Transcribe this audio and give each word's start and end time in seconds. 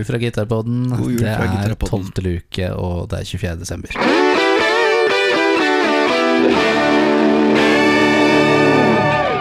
jul 0.00 0.06
fra 0.08 0.18
Gitarpodden. 0.22 0.88
Jul 0.96 1.16
det 1.20 1.36
fra 1.36 1.44
er 1.46 1.54
Gitarpodden. 1.56 2.10
12. 2.12 2.24
luke, 2.26 2.70
og 2.76 3.08
det 3.12 3.20
er 3.20 3.24
24. 3.34 3.56
desember. 3.60 5.00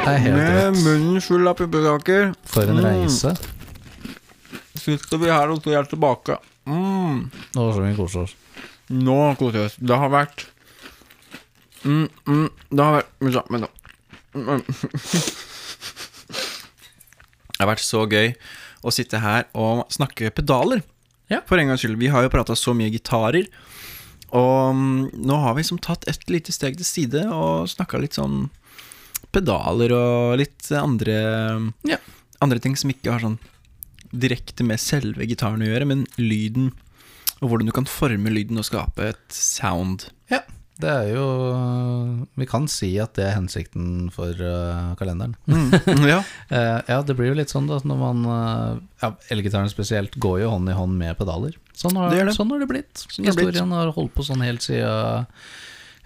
Er 0.10 0.24
Med 0.34 0.78
munnen 0.84 1.22
full 1.22 1.48
av 1.48 1.56
pepperkaker 1.60 2.32
For 2.50 2.64
en 2.66 2.80
Mm. 2.80 2.86
reise. 2.86 3.32
sitter 4.80 5.18
vi 5.20 5.28
her 5.30 5.50
og 5.52 5.62
ser 5.64 5.84
tilbake. 5.86 6.38
Mm. 6.66 7.30
Nå 7.56 7.74
så 7.74 7.80
mye 7.84 7.96
kose 7.96 8.16
oss. 8.24 8.34
Nå 8.90 9.36
koser 9.38 9.60
vi 9.60 9.66
oss. 9.66 9.76
Det 9.78 9.96
har 9.98 10.10
vært 10.10 10.46
mm, 11.84 12.10
mm, 12.28 12.50
Det 12.72 12.80
har 12.84 12.94
vært 13.02 13.06
Men 13.20 13.34
så- 13.34 13.46
nå 13.50 13.68
Mm. 14.36 14.62
Det 17.50 17.60
har 17.60 17.68
vært 17.68 17.80
så 17.84 18.06
gøy 18.08 18.36
å 18.84 18.94
sitte 18.94 19.22
her 19.24 19.48
og 19.58 19.86
snakke 19.94 20.32
pedaler. 20.36 20.84
Ja. 21.30 21.44
For 21.48 21.62
en 21.62 21.70
gangs 21.70 21.84
skyld. 21.84 22.00
Vi 22.02 22.10
har 22.12 22.26
jo 22.26 22.34
prata 22.34 22.56
så 22.58 22.74
mye 22.78 22.92
gitarer. 22.94 23.50
Og 24.30 24.76
mm, 24.76 25.12
nå 25.26 25.38
har 25.42 25.56
vi 25.56 25.64
liksom 25.64 25.82
tatt 25.82 26.06
et 26.10 26.26
lite 26.30 26.54
steg 26.54 26.78
til 26.78 26.88
side 26.88 27.26
og 27.34 27.70
snakka 27.72 28.02
litt 28.02 28.18
sånn 28.18 28.48
pedaler 29.34 29.94
og 29.94 30.40
litt 30.42 30.72
andre 30.74 31.18
Ja. 31.90 32.00
Andre 32.42 32.62
ting 32.64 32.78
som 32.80 32.92
ikke 32.94 33.12
har 33.12 33.24
sånn 33.24 33.40
direkte 34.10 34.64
med 34.66 34.82
selve 34.82 35.26
gitaren 35.28 35.62
å 35.62 35.68
gjøre, 35.68 35.86
men 35.90 36.06
lyden. 36.18 36.72
Og 37.44 37.52
hvordan 37.52 37.70
du 37.70 37.74
kan 37.76 37.90
forme 37.90 38.32
lyden 38.32 38.58
og 38.62 38.66
skape 38.66 39.12
et 39.12 39.36
sound. 39.36 40.08
Ja. 40.32 40.40
Det 40.80 40.88
er 40.88 41.10
jo 41.12 41.24
Vi 42.40 42.48
kan 42.48 42.68
si 42.72 42.94
at 43.04 43.18
det 43.20 43.26
er 43.28 43.36
hensikten 43.36 44.08
for 44.16 44.32
uh, 44.32 44.94
kalenderen. 45.00 45.36
ja. 46.08 46.22
uh, 46.52 46.80
ja, 46.88 47.00
det 47.04 47.16
blir 47.20 47.34
jo 47.34 47.40
litt 47.40 47.52
sånn 47.52 47.68
da 47.68 47.82
når 47.84 48.00
man 48.00 48.22
uh, 48.28 48.78
Ja, 49.04 49.14
elgitaren 49.34 49.72
spesielt 49.72 50.16
går 50.22 50.46
jo 50.46 50.54
hånd 50.56 50.72
i 50.72 50.78
hånd 50.78 50.96
med 51.00 51.18
pedaler. 51.20 51.58
Sånn 51.76 52.00
har 52.00 52.14
Det 52.14 52.24
det. 52.30 52.36
Sånn 52.38 52.52
har 52.54 52.64
det 52.64 52.70
blitt. 52.72 52.94
Sånn. 53.04 53.28
Historien 53.28 53.76
har 53.76 53.92
holdt 53.96 54.16
på 54.16 54.28
sånn 54.28 54.46
helt 54.46 54.64
siden 54.66 55.28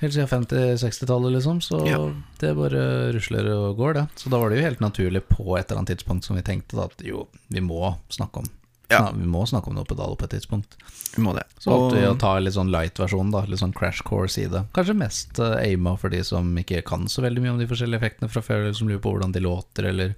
Helt 0.03 0.11
siden 0.17 0.27
50-60-tallet, 0.27 1.31
liksom. 1.37 1.61
Så 1.63 1.77
Ja. 1.87 1.99
det 2.41 2.49
bare 2.57 3.13
rusler 3.15 3.45
og 3.53 3.77
går, 3.77 3.93
det. 3.93 4.01
Så 4.19 4.27
da 4.33 4.39
var 4.41 4.49
det 4.49 4.57
jo 4.57 4.65
helt 4.65 4.81
naturlig 4.83 5.21
på 5.29 5.55
et 5.55 5.69
eller 5.69 5.79
annet 5.79 5.93
tidspunkt 5.93 6.25
som 6.27 6.35
vi 6.35 6.43
tenkte 6.43 6.75
da, 6.75 6.89
at 6.91 7.05
jo, 7.07 7.27
vi 7.47 7.61
må 7.63 7.93
snakke 8.11 8.41
om 8.41 8.49
Ja. 8.93 9.09
Vi 9.15 9.27
må 9.29 9.43
snakke 9.49 9.71
om 9.71 9.77
noe 9.77 9.87
pedal 9.89 10.15
på 10.19 10.27
et 10.27 10.35
tidspunkt. 10.37 10.77
Vi 11.15 11.23
må 11.25 11.35
det. 11.37 11.45
Så 11.61 11.71
valgte 11.71 11.99
vi 11.99 12.07
å 12.09 12.15
ta 12.19 12.35
litt 12.41 12.55
sånn 12.55 12.71
light-versjon, 12.73 13.33
da. 13.33 13.43
Litt 13.49 13.61
sånn 13.61 13.75
crash 13.75 14.05
course 14.07 14.41
i 14.41 14.47
det. 14.51 14.63
Kanskje 14.75 14.97
mest 14.97 15.41
uh, 15.41 15.57
aima 15.59 15.95
for 15.99 16.13
de 16.13 16.23
som 16.25 16.49
ikke 16.59 16.81
kan 16.87 17.05
så 17.11 17.25
veldig 17.25 17.43
mye 17.43 17.53
om 17.55 17.61
de 17.61 17.69
forskjellige 17.69 18.01
effektene 18.01 18.31
fra 18.33 18.43
før, 18.45 18.63
eller 18.63 18.77
som 18.77 18.89
lurer 18.89 19.03
på 19.03 19.13
hvordan 19.13 19.35
de 19.35 19.43
låter, 19.45 19.89
eller 19.91 20.15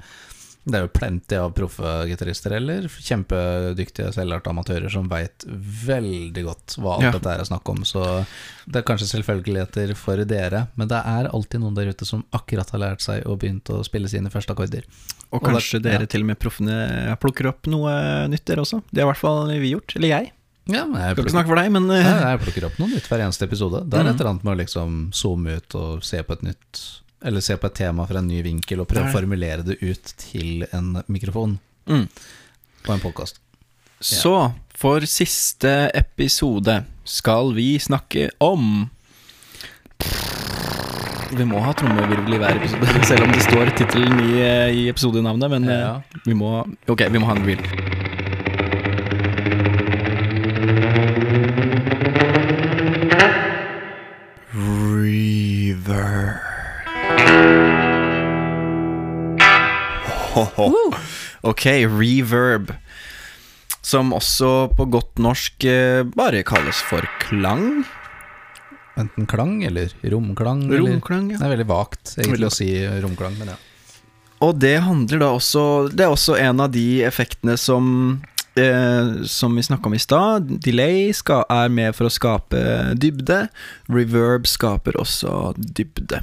Det 0.65 0.79
er 0.79 0.85
jo 0.87 0.89
plenty 0.97 1.37
av 1.37 1.51
proffe 1.53 1.91
gitarister, 2.09 2.55
eller 2.57 2.87
kjempedyktige 2.89 4.07
selvlærte 4.15 4.49
amatører 4.49 4.89
som 4.89 5.05
veit 5.11 5.45
veldig 5.85 6.43
godt 6.47 6.75
hva 6.81 6.95
alt 6.97 7.03
Ja. 7.05 7.11
dette 7.13 7.33
er 7.35 7.43
snakk 7.45 7.69
om, 7.69 7.83
så 7.85 8.25
det 8.65 8.79
er 8.81 8.85
kanskje 8.87 9.07
selvfølgeligheter 9.11 9.93
for 9.95 10.17
dere, 10.25 10.63
men 10.75 10.87
det 10.89 10.97
er 11.05 11.29
alltid 11.29 11.61
noen 11.61 11.75
der 11.77 11.91
ute 11.93 12.05
som 12.09 12.23
akkurat 12.33 12.69
har 12.73 12.79
lært 12.81 13.01
seg 13.05 13.27
og 13.29 13.39
begynt 13.43 13.69
å 13.69 13.83
spille 13.85 14.09
sine 14.09 14.31
første 14.33 14.55
akkorder. 14.55 14.83
Og 15.31 15.37
Og 15.43 15.51
kanskje 15.51 15.81
dere 15.83 16.07
ja. 16.07 16.11
til 16.15 16.21
og 16.25 16.31
med 16.33 16.39
proffene 16.41 17.17
plukker 17.21 17.47
opp 17.51 17.67
noe 17.69 18.27
nytt, 18.27 18.45
dere 18.49 18.61
også. 18.65 18.81
Det 18.91 19.03
har 19.03 19.09
i 19.09 19.11
hvert 19.13 19.21
fall 19.21 19.47
vi 19.53 19.71
gjort. 19.75 19.95
Eller 19.97 20.07
jeg. 20.15 20.31
Ja, 20.65 20.81
men 20.89 20.97
jeg 20.97 21.11
Skal 21.13 21.13
ikke 21.13 21.15
plukker- 21.21 21.35
snakke 21.37 21.47
for 21.53 21.55
deg, 21.61 21.71
men 21.77 21.83
uh... 21.91 22.01
Nei, 22.01 22.31
jeg 22.33 22.39
plukker 22.41 22.65
opp 22.71 22.79
noe 22.81 22.89
nytt 22.89 23.05
hver 23.11 23.21
eneste 23.21 23.45
episode. 23.45 23.83
Det 23.85 23.99
er 23.99 24.07
et 24.09 24.15
eller 24.19 24.31
annet 24.33 24.43
med 24.47 24.55
å 24.57 24.61
liksom 24.63 24.95
zoome 25.13 25.57
ut 25.61 25.75
og 25.77 26.01
se 26.03 26.23
på 26.25 26.33
et 26.33 26.41
nytt 26.41 26.85
Eller 27.23 27.41
se 27.41 27.57
på 27.57 27.69
et 27.69 27.77
tema 27.77 28.05
fra 28.07 28.19
en 28.19 28.27
ny 28.27 28.41
vinkel 28.45 28.83
og 28.83 28.89
prøve 28.91 29.07
å 29.07 29.11
er 29.11 29.15
formulere 29.15 29.65
det 29.65 29.79
ut 29.81 30.11
til 30.19 30.65
en 30.75 30.99
mikrofon 31.07 31.57
mm. 31.87 32.05
på 32.85 32.93
en 32.95 33.03
podkast. 33.03 33.39
Så 34.03 34.33
for 34.75 35.05
siste 35.07 35.71
episode 35.95 36.81
skal 37.07 37.53
vi 37.55 37.75
snakke 37.79 38.27
om 38.43 38.89
Vi 41.35 41.45
må 41.47 41.59
ha 41.63 41.71
trommevirvel 41.75 42.35
i 42.37 42.39
hver 42.43 42.59
episode, 42.59 42.99
selv 43.09 43.25
om 43.25 43.33
det 43.33 43.43
står 43.47 43.73
tittelen 43.79 44.19
i, 44.21 44.31
eh, 44.43 44.69
i 44.83 44.87
episodenavnet. 44.91 45.49
Men 45.55 45.69
eh, 45.69 45.85
Ja. 45.87 46.21
vi 46.25 46.37
må 46.37 46.59
Ok, 46.87 47.07
vi 47.09 47.19
må 47.19 47.31
ha 47.31 47.35
en 47.35 47.47
reel. 47.47 47.94
Ok, 61.51 61.65
reverb. 61.91 62.71
Som 63.85 64.13
også 64.17 64.49
på 64.75 64.87
godt 64.89 65.19
norsk 65.21 65.63
eh, 65.69 66.01
bare 66.17 66.41
kalles 66.47 66.79
for 66.89 67.05
klang. 67.21 67.83
Enten 68.97 69.27
klang 69.29 69.59
eller 69.67 69.91
romklang. 70.09 70.63
eller- 70.71 70.95
Romklang, 70.95 71.31
ja. 71.31 71.37
Det 71.37 71.45
er 71.45 71.53
veldig 71.57 71.67
vagt 71.69 72.15
egentlig 72.17 72.47
å 72.49 72.53
si 72.55 72.69
romklang, 73.03 73.35
men 73.37 73.53
ja. 73.53 73.57
Og 74.43 74.57
det 74.59 74.73
handler 74.83 75.21
da 75.21 75.27
også 75.31 75.61
Det 75.95 76.03
er 76.03 76.11
også 76.11 76.35
en 76.37 76.59
av 76.59 76.67
de 76.73 77.03
effektene 77.07 77.53
som 77.57 77.85
eh, 78.59 79.23
Som 79.31 79.55
vi 79.55 79.63
snakka 79.63 79.87
om 79.87 79.95
i 79.95 80.01
stad. 80.01 80.49
Delay 80.65 81.13
skal, 81.15 81.45
er 81.49 81.69
med 81.71 81.95
for 81.95 82.09
å 82.09 82.11
skape 82.13 82.59
dybde. 82.99 83.45
Reverb 83.87 84.47
skaper 84.49 84.97
også 84.99 85.53
dybde. 85.55 86.19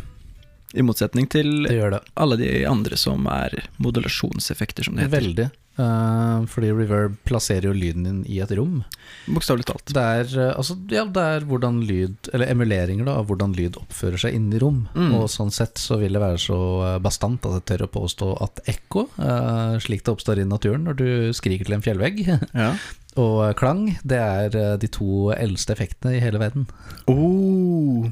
I 0.75 0.85
motsetning 0.87 1.29
til 1.31 1.67
Det 1.69 1.81
det. 1.93 2.01
alle 2.15 2.39
de 2.41 2.53
andre 2.69 2.97
som 2.97 3.27
er 3.31 3.63
modulasjonseffekter, 3.83 4.85
som 4.89 4.97
det 4.97 5.07
heter. 5.09 5.21
Veldig. 5.21 5.51
Uh, 5.73 6.45
fordi 6.53 6.69
reverb 6.77 7.15
plasserer 7.25 7.71
jo 7.71 7.73
lyden 7.73 8.05
din 8.05 8.19
i 8.29 8.43
et 8.45 8.51
rom. 8.59 8.83
Bokstavelig 9.25 9.65
talt. 9.71 9.87
Det 9.89 10.03
er, 10.03 10.27
uh, 10.37 10.51
altså, 10.61 10.77
ja, 10.93 11.07
det 11.09 11.23
er 11.37 11.47
hvordan 11.49 11.79
lyd 11.89 12.29
Eller 12.37 12.51
emuleringer 12.53 13.09
da, 13.09 13.15
av 13.23 13.31
hvordan 13.31 13.55
lyd 13.57 13.79
oppfører 13.81 14.21
seg 14.21 14.37
inni 14.37 14.61
rom. 14.61 14.83
Mm. 14.93 15.15
Og 15.17 15.31
sånn 15.33 15.53
sett 15.55 15.81
så 15.81 15.97
vil 16.03 16.13
det 16.13 16.21
være 16.21 16.41
så 16.43 16.59
eh, 16.91 16.99
bastant 17.03 17.49
at 17.49 17.57
jeg 17.57 17.65
tør 17.71 17.87
å 17.87 17.93
påstå 17.97 18.29
at 18.45 18.61
ekko, 18.69 19.07
uh, 19.17 19.79
slik 19.81 20.05
det 20.05 20.13
oppstår 20.13 20.43
i 20.43 20.49
naturen 20.49 20.85
når 20.89 21.01
du 21.01 21.09
skriker 21.37 21.69
til 21.69 21.79
en 21.79 21.85
fjellvegg, 21.85 22.27
Ja. 22.53 22.75
og 23.21 23.39
eh, 23.45 23.53
klang, 23.59 23.83
det 24.09 24.19
er 24.19 24.55
eh, 24.57 24.75
de 24.81 24.89
to 24.89 25.31
eldste 25.35 25.75
effektene 25.75 26.15
i 26.17 26.23
hele 26.23 26.41
verden. 26.41 26.65
Oh. 27.11 28.09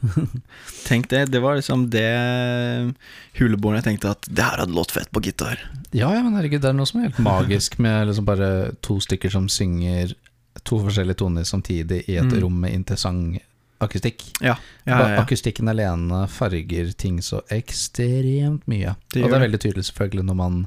Tenk 0.88 1.08
det. 1.10 1.24
Det 1.34 1.40
var 1.42 1.58
liksom 1.58 1.88
det 1.90 2.06
huleboeren 3.38 3.80
jeg 3.80 3.86
tenkte 3.88 4.12
at 4.14 4.28
det 4.30 4.44
her 4.46 4.62
hadde 4.64 4.76
låt 4.76 4.94
fett 4.94 5.10
på 5.10 5.22
gitar. 5.24 5.58
Ja, 5.90 6.12
ja, 6.14 6.22
men 6.22 6.36
herregud, 6.38 6.62
det 6.62 6.70
er 6.70 6.76
noe 6.78 6.88
som 6.88 7.00
er 7.02 7.08
helt 7.10 7.22
magisk 7.24 7.78
med 7.82 8.10
liksom 8.10 8.28
bare 8.28 8.50
to 8.86 9.00
stykker 9.02 9.32
som 9.34 9.48
synger 9.50 10.14
to 10.66 10.80
forskjellige 10.84 11.20
toner 11.22 11.46
samtidig 11.46 12.04
i 12.10 12.18
et 12.20 12.26
Mm. 12.30 12.40
rom 12.42 12.60
med 12.60 12.74
interessant 12.74 13.38
akustikk. 13.80 14.22
Ja, 14.44 14.58
ja, 14.84 14.98
ja, 14.98 15.08
ja. 15.14 15.20
Akustikken 15.22 15.68
alene 15.72 16.26
farger 16.28 16.90
ting 16.92 17.22
så 17.24 17.40
ekstremt 17.48 18.66
mye. 18.68 18.94
Det 19.12 19.22
og 19.24 19.30
det 19.30 19.38
er 19.38 19.46
veldig 19.46 19.60
tydelig 19.62 19.84
selvfølgelig 19.88 20.26
når 20.28 20.36
man 20.36 20.66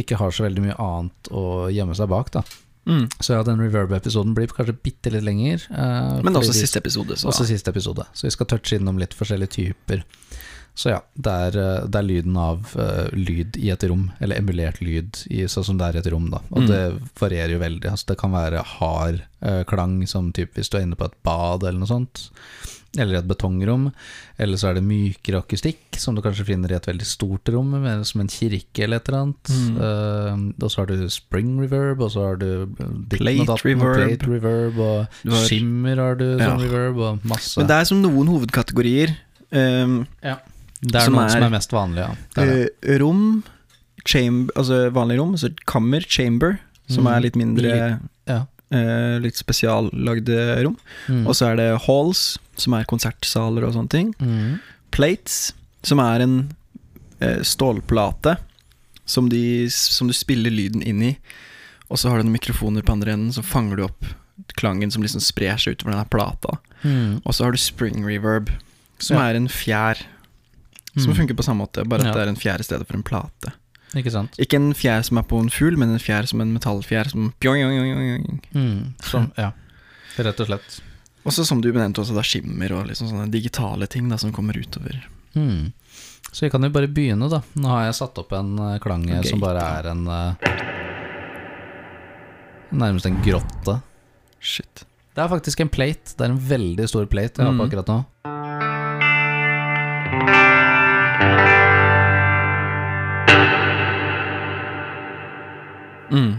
ikke 0.00 0.16
har 0.16 0.30
så 0.32 0.46
veldig 0.46 0.62
mye 0.64 0.78
annet 0.80 1.28
å 1.30 1.68
gjemme 1.70 1.94
seg 1.94 2.08
bak. 2.08 2.30
da 2.32 2.42
Mm. 2.86 3.04
Så 3.20 3.32
ja, 3.36 3.42
den 3.46 3.60
reverb-episoden 3.62 4.34
blir 4.34 4.50
kanskje 4.50 4.74
bitte 4.82 5.10
litt 5.14 5.22
lenger. 5.26 5.62
Uh, 5.70 6.18
Men 6.26 6.34
også 6.40 6.54
siste 6.56 6.80
episode, 6.82 7.14
så 7.20 7.28
Også 7.30 7.46
siste 7.46 7.70
episode. 7.70 8.06
Så 8.12 8.26
vi 8.26 8.32
skal 8.34 8.48
touche 8.50 8.78
innom 8.80 8.98
litt 8.98 9.14
forskjellige 9.14 9.54
typer. 9.58 10.02
Så 10.74 10.88
ja, 10.88 11.02
det 11.14 11.32
er, 11.46 11.56
eh, 11.60 11.82
det 11.84 11.98
er 12.00 12.06
lyden 12.06 12.36
av 12.40 12.70
uh, 12.80 13.10
lyd 13.12 13.58
i 13.60 13.68
et 13.74 13.82
rom, 13.90 14.06
eller 14.24 14.38
emulert 14.40 14.78
lyd, 14.80 15.18
i, 15.28 15.42
sånn 15.44 15.66
som 15.68 15.76
det 15.76 15.90
er 15.90 15.98
i 15.98 16.00
et 16.00 16.08
rom, 16.14 16.30
da. 16.32 16.40
Og 16.50 16.62
Mm. 16.62 16.68
det 16.70 16.80
varierer 17.20 17.52
jo 17.52 17.58
veldig. 17.60 17.90
Altså, 17.90 18.06
det 18.08 18.16
kan 18.22 18.32
være 18.32 18.62
hard 18.78 19.20
uh, 19.44 19.62
klang, 19.68 19.98
som 20.08 20.32
typ 20.32 20.54
hvis 20.56 20.70
du 20.72 20.78
er 20.78 20.86
inne 20.86 20.96
på 20.96 21.04
et 21.10 21.18
bad 21.28 21.62
eller 21.68 21.78
noe 21.82 21.90
sånt. 21.92 22.30
Eller 22.98 23.18
et 23.22 23.26
betongrom. 23.26 23.86
Eller 24.38 24.56
så 24.60 24.68
er 24.68 24.74
det 24.74 24.82
mykere 24.84 25.38
akustikk, 25.40 25.96
som 25.96 26.14
du 26.14 26.20
kanskje 26.20 26.44
finner 26.44 26.70
i 26.72 26.76
et 26.76 26.84
veldig 26.90 27.06
stort 27.08 27.48
rom, 27.48 27.70
som 28.04 28.20
en 28.20 28.28
kirke 28.28 28.84
eller 28.84 29.00
et 29.00 29.08
eller 29.08 29.20
annet. 29.22 29.48
Mm. 29.48 29.76
Uh, 29.80 30.64
og 30.64 30.70
så 30.70 30.82
har 30.82 30.86
du 30.92 31.08
spring 31.08 31.54
reverb, 31.62 32.00
og 32.04 32.10
så 32.12 32.26
har 32.28 32.36
du 32.36 32.66
Plate 33.08 33.40
og 33.40 33.46
datten, 33.54 33.80
reverb. 33.80 33.96
plate 33.96 34.28
reverb, 34.34 34.78
og 34.78 35.06
har- 35.32 35.46
skimmer 35.48 35.96
har 35.96 36.14
du 36.16 36.26
som 36.38 36.58
Ja. 36.60 36.66
reverb, 36.66 36.98
og 36.98 37.24
masse. 37.24 37.56
Men 37.56 37.66
det 37.66 37.76
er 37.80 37.84
som 37.84 38.02
noen 38.02 38.28
hovedkategorier. 38.28 39.16
Um, 39.52 40.06
Det 40.82 40.94
er 40.96 41.00
som 41.06 41.14
noen 41.14 41.24
er- 41.24 41.28
som 41.30 41.42
er 41.44 41.50
mest 41.50 41.70
vanlige, 41.70 42.16
ja. 42.36 42.42
Eh, 42.42 42.98
rom, 42.98 43.42
chamber, 44.04 44.52
altså 44.56 44.90
vanlig 44.92 45.18
rom, 45.18 45.32
altså 45.32 45.54
kammer, 45.66 46.00
chamber, 46.00 46.58
som 46.88 47.04
Mm. 47.04 47.16
er 47.16 47.20
litt 47.20 47.36
mindre 47.36 47.62
Ja. 47.76 47.98
Eh, 48.72 49.18
Litt 49.22 49.36
spesiallagde 49.36 50.64
rom. 50.64 50.76
Mm. 51.08 51.26
Og 51.26 51.34
så 51.36 51.50
er 51.52 51.56
det 51.60 51.68
halls, 51.86 52.38
som 52.56 52.74
er 52.78 52.84
konsertsaler 52.88 53.66
og 53.68 53.74
sånne 53.76 53.92
ting. 53.92 54.12
Mm. 54.20 54.58
Plates, 54.94 55.52
som 55.82 55.98
er 56.02 56.24
en 56.24 56.36
eh, 57.20 57.40
stålplate 57.46 58.36
som, 59.04 59.28
de, 59.28 59.68
som 59.70 60.08
du 60.08 60.14
spiller 60.16 60.50
lyden 60.54 60.82
inn 60.86 61.02
i. 61.02 61.12
Og 61.90 61.98
så 62.00 62.08
har 62.08 62.18
du 62.20 62.24
noen 62.28 62.36
mikrofoner 62.38 62.84
på 62.86 62.94
andre 62.94 63.12
enden, 63.12 63.32
så 63.34 63.42
fanger 63.44 63.76
du 63.76 63.84
opp 63.84 64.06
klangen 64.58 64.90
som 64.90 65.02
liksom 65.04 65.20
sprer 65.22 65.58
seg 65.60 65.76
utover 65.76 65.92
denne 65.94 66.08
plata. 66.10 66.56
Mm. 66.82 67.20
Og 67.24 67.34
så 67.36 67.44
har 67.46 67.52
du 67.54 67.60
spring 67.60 68.02
reverb, 68.06 68.50
som 68.98 69.16
Ja. 69.18 69.28
er 69.30 69.34
en 69.36 69.48
fjær. 69.48 69.98
Som 70.96 71.12
Mm. 71.12 71.16
funker 71.16 71.34
på 71.34 71.42
samme 71.44 71.64
måte, 71.66 71.84
bare 71.88 72.00
at 72.00 72.06
Ja. 72.06 72.12
det 72.12 72.22
er 72.22 72.28
en 72.28 72.36
fjær 72.36 72.60
i 72.60 72.64
stedet 72.64 72.86
for 72.86 72.96
en 72.96 73.02
plate. 73.02 73.52
Ikke 73.98 74.10
sant? 74.14 74.36
Ikke 74.40 74.56
en 74.56 74.70
fjær 74.74 75.02
som 75.04 75.18
er 75.20 75.26
på 75.28 75.38
en 75.42 75.50
fugl, 75.52 75.76
men 75.76 75.90
en 75.92 76.00
fjær 76.00 76.24
som 76.30 76.40
en 76.40 76.52
metallfjær 76.54 77.10
som 77.12 77.32
pjong, 77.44 77.58
pjong, 77.60 77.90
pjong, 77.98 78.40
Mm, 78.54 78.94
som, 79.04 79.26
ja, 79.36 79.50
rett 80.16 80.40
og 80.40 80.46
slett. 80.48 80.78
Også 81.28 81.44
som 81.46 81.60
du 81.62 81.68
benevnte 81.72 82.00
også, 82.02 82.14
da 82.16 82.22
skimmer 82.26 82.72
og 82.72 82.86
liksom 82.88 83.08
sånne 83.12 83.28
digitale 83.30 83.86
ting 83.86 84.08
da 84.10 84.16
som 84.18 84.32
kommer 84.32 84.56
utover. 84.58 84.96
Mm. 85.36 85.72
Så 86.32 86.46
vi 86.46 86.50
kan 86.50 86.62
jo 86.64 86.70
bare 86.72 86.88
begynne, 86.88 87.28
da. 87.30 87.42
Nå 87.60 87.68
har 87.68 87.84
jeg 87.90 87.98
satt 88.00 88.18
opp 88.18 88.32
en 88.32 88.54
eh, 88.58 88.78
klang 88.82 89.04
okay, 89.04 89.28
som 89.28 89.40
bare 89.42 89.60
er 89.78 89.90
en 89.92 90.06
eh, 90.08 90.58
Nærmest 92.72 93.04
en 93.06 93.18
grotte. 93.22 93.74
Shit. 94.40 94.86
Det 95.14 95.20
er 95.20 95.28
faktisk 95.28 95.60
en 95.60 95.68
plate. 95.68 96.14
Det 96.16 96.24
er 96.24 96.32
en 96.32 96.38
veldig 96.40 96.86
stor 96.88 97.04
plate 97.12 97.36
jeg 97.42 97.44
har 97.46 97.52
på 97.52 97.60
Mm. 97.60 97.66
akkurat 97.68 97.86
nå. 97.92 97.98
Mm. 106.12 106.36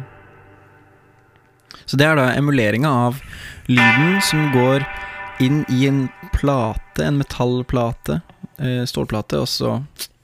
Så 1.86 2.00
det 2.00 2.08
er 2.08 2.20
da 2.20 2.30
emuleringa 2.38 2.92
av 3.08 3.20
lyden 3.68 4.22
som 4.24 4.52
går 4.54 4.86
inn 5.44 5.64
i 5.74 5.88
en 5.90 6.06
plate, 6.34 7.04
en 7.04 7.20
metallplate, 7.20 8.22
eh, 8.58 8.84
stålplate, 8.88 9.42
og 9.44 9.50
så 9.50 9.76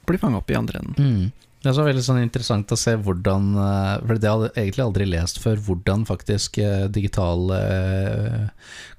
blir 0.08 0.22
fanga 0.22 0.40
opp 0.40 0.52
i 0.52 0.58
andre 0.58 0.82
enden. 0.82 0.96
Mm. 0.98 1.50
Det 1.60 1.68
er 1.68 1.76
så 1.76 1.84
veldig 1.84 2.02
sånn 2.06 2.22
interessant 2.24 2.72
å 2.72 2.78
se 2.80 2.94
hvordan 3.04 3.48
eh, 3.60 3.96
For 4.08 4.16
det 4.16 4.30
hadde 4.32 4.48
jeg 4.48 4.62
egentlig 4.62 4.84
aldri 4.86 5.08
lest 5.10 5.42
før, 5.44 5.60
hvordan 5.66 6.06
faktisk 6.08 6.60
eh, 6.64 6.86
digital 6.88 7.52
eh, 7.52 8.46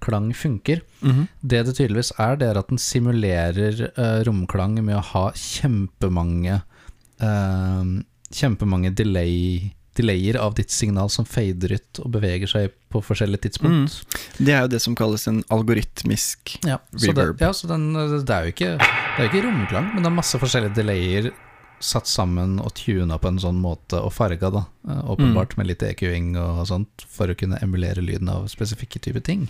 klang 0.04 0.28
funker. 0.36 0.82
Mhm. 1.00 1.24
Det 1.40 1.62
det 1.70 1.76
tydeligvis 1.78 2.12
er, 2.18 2.36
det 2.36 2.50
er 2.50 2.60
at 2.60 2.68
den 2.68 2.82
simulerer 2.82 3.86
eh, 3.88 4.20
romklang 4.28 4.76
med 4.84 4.98
å 4.98 5.06
ha 5.14 5.26
kjempemange 5.32 6.60
eh, 6.60 7.98
Kjempemange 8.30 8.92
delay, 8.94 9.72
delayer 9.98 10.38
av 10.40 10.54
ditt 10.58 10.70
signal 10.70 11.10
som 11.10 11.26
fader 11.28 11.74
ut 11.76 12.00
og 12.02 12.12
beveger 12.14 12.50
seg 12.50 12.74
på 12.90 13.02
forskjellige 13.04 13.48
tidspunkt. 13.48 14.00
Det 14.38 14.54
er 14.54 14.64
jo 14.64 14.72
det 14.72 14.80
som 14.82 14.96
kalles 14.98 15.26
en 15.30 15.42
algoritmisk 15.52 16.56
Ja, 16.66 16.78
så 16.94 17.12
det, 17.12 17.16
Reverb. 17.18 17.42
ja, 17.42 17.52
så 17.54 17.70
den, 17.70 17.92
det 17.94 18.34
er 18.34 18.48
jo 18.48 18.54
ikke, 18.54 18.72
det 18.80 19.22
er 19.22 19.30
ikke 19.30 19.44
romklang, 19.46 19.92
men 19.94 20.02
det 20.04 20.10
er 20.10 20.18
masse 20.20 20.40
forskjellige 20.42 20.78
delayer 20.78 21.30
satt 21.80 22.06
sammen 22.06 22.58
og 22.60 22.74
tuna 22.76 23.16
på 23.18 23.30
en 23.30 23.40
sånn 23.40 23.60
måte, 23.60 23.96
og 24.04 24.12
farga, 24.12 24.50
da, 24.52 24.64
åpenbart, 24.84 25.08
åpenbart, 25.14 25.56
med 25.56 25.70
litt 25.70 25.84
EQ-ing 25.86 26.34
og 26.36 26.66
sånt, 26.68 27.06
for 27.08 27.32
å 27.32 27.36
kunne 27.38 27.60
emulere 27.64 28.04
lyden 28.04 28.28
av 28.28 28.50
spesifikke 28.52 29.00
typer 29.00 29.24
ting. 29.24 29.48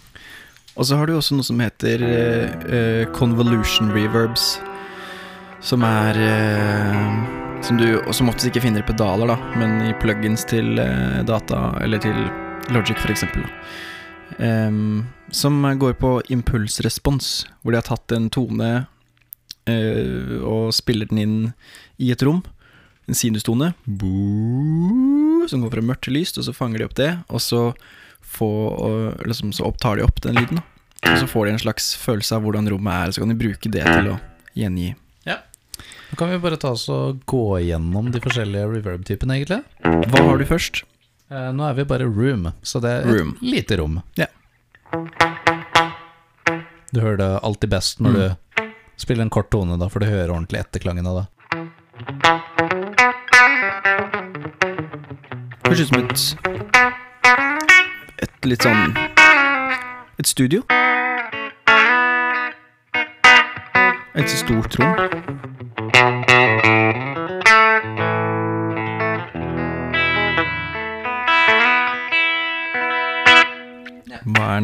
Og 0.78 0.86
så 0.86 0.96
har 0.96 1.10
du 1.10 1.16
også 1.16 1.34
noe 1.34 1.46
som 1.46 1.58
heter 1.60 2.04
eh, 2.06 2.66
eh, 2.70 3.04
convolution 3.16 3.90
reverbs, 3.90 4.60
som 5.66 5.82
er 5.84 6.20
eh, 6.22 7.49
Som 7.62 7.76
du 7.76 8.00
som 8.12 8.28
oftest 8.30 8.48
ikke 8.48 8.62
finner 8.64 8.80
i 8.80 8.86
pedaler, 8.88 9.28
da, 9.28 9.36
men 9.60 9.82
i 9.84 9.92
plugins 10.00 10.46
til 10.48 10.78
eh, 10.80 11.20
data, 11.28 11.74
eller 11.84 12.00
til 12.00 12.16
Logic 12.72 12.96
f.eks. 12.96 13.26
Um, 14.38 15.04
som 15.30 15.60
går 15.78 15.98
på 16.00 16.14
impulsrespons, 16.32 17.44
hvor 17.60 17.74
de 17.74 17.80
har 17.80 17.86
tatt 17.86 18.14
en 18.16 18.30
tone 18.32 18.70
uh, 19.68 20.36
og 20.40 20.72
spiller 20.74 21.10
den 21.10 21.20
inn 21.20 21.36
i 22.00 22.08
et 22.14 22.24
rom. 22.24 22.40
En 23.10 23.18
sinustone 23.18 23.72
som 25.50 25.60
går 25.60 25.74
fra 25.74 25.84
mørkt 25.84 26.06
til 26.08 26.16
lyst, 26.16 26.40
og 26.40 26.46
så 26.46 26.56
fanger 26.56 26.80
de 26.80 26.88
opp 26.88 26.96
det. 26.96 27.10
Og 27.28 27.44
så, 27.44 27.62
får, 28.38 28.64
uh, 28.80 29.28
liksom, 29.28 29.52
så 29.52 29.68
opp, 29.68 29.78
tar 29.82 30.00
de 30.00 30.08
opp 30.08 30.22
den 30.24 30.40
lyden. 30.40 30.64
Og 31.04 31.20
så 31.20 31.28
får 31.28 31.46
de 31.46 31.54
en 31.58 31.62
slags 31.66 31.92
følelse 32.00 32.38
av 32.38 32.44
hvordan 32.46 32.72
rommet 32.72 32.96
er, 32.96 33.12
og 33.12 33.16
så 33.18 33.24
kan 33.24 33.34
de 33.34 33.40
bruke 33.44 33.76
det 33.76 33.84
til 33.84 34.12
å 34.14 34.18
gjengi. 34.56 34.94
Nå 36.10 36.16
kan 36.18 36.30
vi 36.30 36.38
bare 36.42 36.56
ta 36.58 36.72
oss 36.74 36.88
og 36.90 37.20
gå 37.30 37.42
gjennom 37.62 38.10
de 38.12 38.20
forskjellige 38.22 38.66
reverb-typene, 38.72 39.36
egentlig. 39.38 39.60
Hva 40.10 40.24
har 40.26 40.40
du 40.40 40.44
først? 40.48 40.82
Eh, 41.30 41.50
nå 41.54 41.62
er 41.68 41.76
vi 41.78 41.84
bare 41.86 42.08
room, 42.10 42.48
så 42.66 42.80
det 42.82 42.90
er 42.90 43.06
Room. 43.06 43.36
et 43.38 43.42
lite 43.54 43.76
rom. 43.78 44.00
Ja. 44.18 44.26
Du 46.90 46.98
hører 47.00 47.20
det 47.20 47.30
alltid 47.46 47.70
best 47.70 48.00
når 48.02 48.16
du 48.18 48.64
spiller 48.98 49.22
en 49.22 49.30
kort 49.30 49.50
tone, 49.54 49.78
da, 49.78 49.86
for 49.88 50.02
du 50.02 50.06
hører 50.10 50.32
ordentlig 50.34 50.58
etterklangen 50.64 51.06
av 51.06 51.20
det. 51.20 51.26
Høres 55.68 55.80
ut 55.80 55.88
som 55.92 56.00
et 56.02 56.10
Et 58.26 58.48
litt 58.50 58.62
sånn 58.66 58.96
Et 60.18 60.26
studio. 60.26 60.64
Et 64.18 64.28
stort 64.34 64.74
rom. 64.80 65.49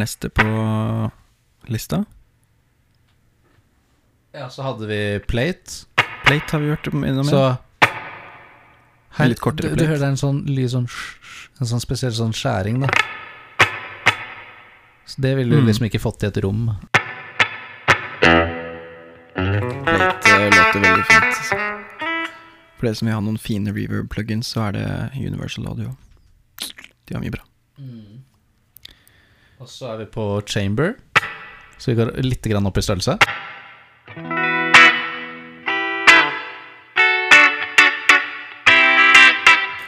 Neste 0.06 0.30
på 0.30 0.46
lista? 1.68 2.04
Ja, 4.36 4.46
så 4.52 4.62
hadde 4.62 4.86
vi 4.86 5.00
plate. 5.26 5.86
Plate 6.26 6.52
har 6.52 6.60
vi 6.62 6.68
hørt 6.70 6.86
om 6.92 7.04
innom. 7.04 7.24
Så 7.26 7.40
her, 9.16 9.28
Litt 9.32 9.40
kortere 9.40 9.72
du, 9.72 9.80
du 9.80 9.86
hører 9.88 9.98
det 10.02 10.06
er 10.10 10.12
en 10.12 10.20
sånn 10.20 10.42
lyd 10.44 10.68
sånn 10.74 10.86
En 11.56 11.64
sånn 11.70 11.80
spesiell 11.80 12.12
sånn 12.12 12.34
skjæring, 12.36 12.82
da. 12.84 12.90
Så 15.08 15.22
det 15.24 15.30
ville 15.38 15.54
du 15.56 15.62
Mm. 15.62 15.66
liksom 15.70 15.86
ikke 15.88 16.02
fått 16.02 16.22
i 16.22 16.26
et 16.28 16.36
rom. 16.44 16.66
Plate 19.34 20.50
låter 20.52 20.80
veldig 20.80 21.04
fint. 21.08 21.24
altså. 21.24 21.56
For 22.76 22.86
dere 22.86 22.94
som 22.98 23.06
vil 23.08 23.14
ha 23.16 23.20
noen 23.24 23.38
fine 23.40 23.72
reverb-plugins, 23.72 24.50
så 24.52 24.66
er 24.68 24.72
det 24.76 24.86
Universal 25.16 25.66
Audio. 25.70 25.96
De 27.06 27.14
har 27.16 27.22
mye 27.24 27.32
bra. 27.32 27.44
Og 29.56 29.68
så 29.68 29.92
er 29.94 30.02
vi 30.02 30.06
på 30.12 30.24
chamber. 30.46 30.94
Så 31.78 31.90
vi 31.90 31.96
går 31.96 32.12
litt 32.24 32.46
opp 32.56 32.78
i 32.78 32.84
størrelse. 32.84 33.16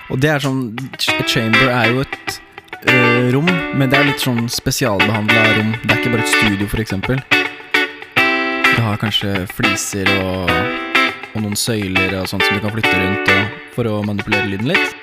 Og 0.09 0.21
det 0.23 0.31
er 0.33 0.41
sånn 0.41 0.63
chamber 1.29 1.69
er 1.69 1.91
jo 1.93 2.01
et 2.01 2.39
øh, 2.89 3.29
rom, 3.35 3.51
men 3.77 3.93
det 3.93 3.99
er 3.99 4.09
litt 4.09 4.25
sånn 4.25 4.47
spesialbehandla 4.49 5.43
rom. 5.59 5.75
Det 5.85 5.93
er 5.93 6.01
ikke 6.01 6.15
bare 6.15 6.25
et 6.25 6.33
studio, 6.33 6.71
eksempel. 6.81 7.21
Det 8.17 8.87
har 8.87 8.97
kanskje 9.03 9.35
fliser 9.53 10.09
og, 10.23 10.49
og 11.35 11.45
noen 11.45 11.59
søyler 11.59 12.23
og 12.23 12.31
sånt 12.31 12.47
som 12.47 12.57
du 12.57 12.65
kan 12.65 12.73
flytte 12.73 12.95
rundt 12.97 13.35
og, 13.37 13.61
for 13.77 13.91
å 13.91 14.01
manipulere 14.07 14.49
lyden 14.49 14.73
litt. 14.73 14.98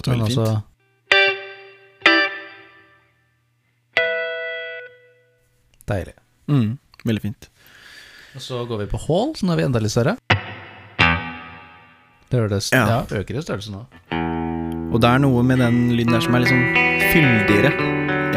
Låter 0.00 0.10
veldig 0.12 0.26
veldig 0.26 0.34
fint. 0.34 0.48
altså 0.48 0.62
Deilig. 5.90 6.14
Mm, 6.48 6.78
veldig 7.04 7.22
fint. 7.22 7.48
Og 8.34 8.40
så 8.44 8.62
går 8.68 8.84
vi 8.84 8.86
på 8.92 9.00
hall, 9.08 9.32
så 9.36 9.46
nå 9.46 9.52
er 9.54 9.60
vi 9.60 9.66
enda 9.66 9.82
litt 9.82 9.92
større. 9.92 10.16
Det 12.30 12.38
høres 12.38 12.70
Ja. 12.72 12.84
ja. 12.86 12.98
øker 13.18 13.38
i 13.38 13.42
størrelse 13.42 13.72
nå. 13.74 13.84
Og 14.94 15.00
det 15.02 15.10
er 15.10 15.18
noe 15.18 15.42
med 15.42 15.58
den 15.58 15.90
lyden 15.96 16.14
der 16.14 16.22
som 16.22 16.34
er 16.34 16.46
sånn 16.46 16.66
fyldigere 17.10 17.74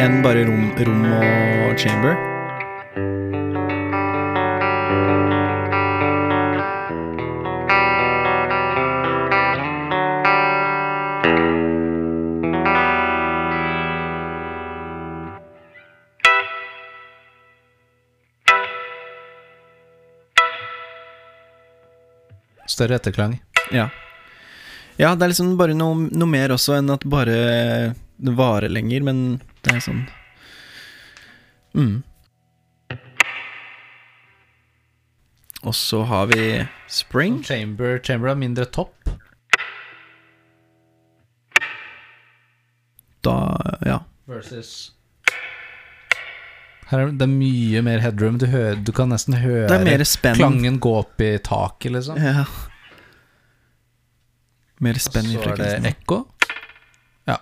enn 0.01 0.21
bare 0.25 0.45
rom, 0.49 0.71
rom 0.81 1.05
og 1.13 1.77
chamber. 1.77 2.32
Større 22.83 22.99
etterklang. 22.99 23.37
Ja. 23.71 23.89
Ja, 24.99 25.15
det 25.15 25.23
er 25.23 25.31
liksom 25.31 25.53
bare 25.57 25.75
noe, 25.77 26.09
noe 26.11 26.27
mer 26.27 26.51
også 26.51 26.75
enn 26.75 26.91
at 26.91 27.05
bare 27.07 27.35
det 28.23 28.33
varer 28.35 28.67
lenger, 28.69 29.05
men 29.07 29.21
det 29.63 29.77
er 29.77 29.79
sånn 29.83 30.01
mm. 31.73 32.01
Og 35.63 35.75
så 35.79 36.01
har 36.03 36.27
vi 36.33 36.43
spring. 36.91 37.39
Chamber, 37.47 37.95
chamber 38.03 38.33
har 38.33 38.35
mindre 38.35 38.65
topp. 38.67 39.07
Da 43.23 43.37
Ja. 43.87 44.01
Versus 44.27 44.91
Her 46.91 47.07
er 47.07 47.15
det 47.15 47.23
er 47.23 47.31
mye 47.31 47.81
mer 47.81 48.03
headroom. 48.03 48.37
Du, 48.43 48.45
hører, 48.51 48.75
du 48.75 48.91
kan 48.91 49.07
nesten 49.15 49.39
høre 49.39 49.71
er 49.71 50.35
klangen 50.35 50.81
gå 50.83 50.97
opp 50.99 51.23
i 51.23 51.37
taket, 51.39 51.95
liksom. 51.95 52.19
Ja. 52.19 52.43
Mer 54.83 54.99
spenn 55.01 55.29
i 55.31 55.37
så 55.37 55.53
er 55.53 55.61
det 55.61 55.93
ekko. 55.93 56.23
Ja, 57.29 57.37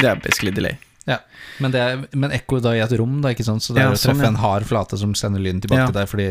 det 0.00 0.08
er 0.08 0.16
basically 0.24 0.50
delay. 0.54 0.76
Ja, 1.06 1.16
men, 1.62 1.72
det 1.74 1.80
er, 1.82 2.00
men 2.14 2.30
ekko 2.34 2.60
da 2.62 2.72
i 2.76 2.80
et 2.82 2.92
rom, 2.98 3.16
da, 3.24 3.32
ikke 3.34 3.44
sant? 3.46 3.62
Så 3.64 3.74
det 3.74 3.82
er 3.82 3.88
Ja, 3.90 3.94
å 3.94 3.98
sånn, 3.98 4.14
treffe 4.16 4.26
ja. 4.26 4.30
en 4.32 4.38
hard 4.42 4.66
flate 4.68 4.98
som 5.00 5.14
sender 5.18 5.42
lyden 5.42 5.60
tilbake 5.62 5.88
Ja. 5.88 5.94
deg, 5.94 6.08
fordi 6.10 6.28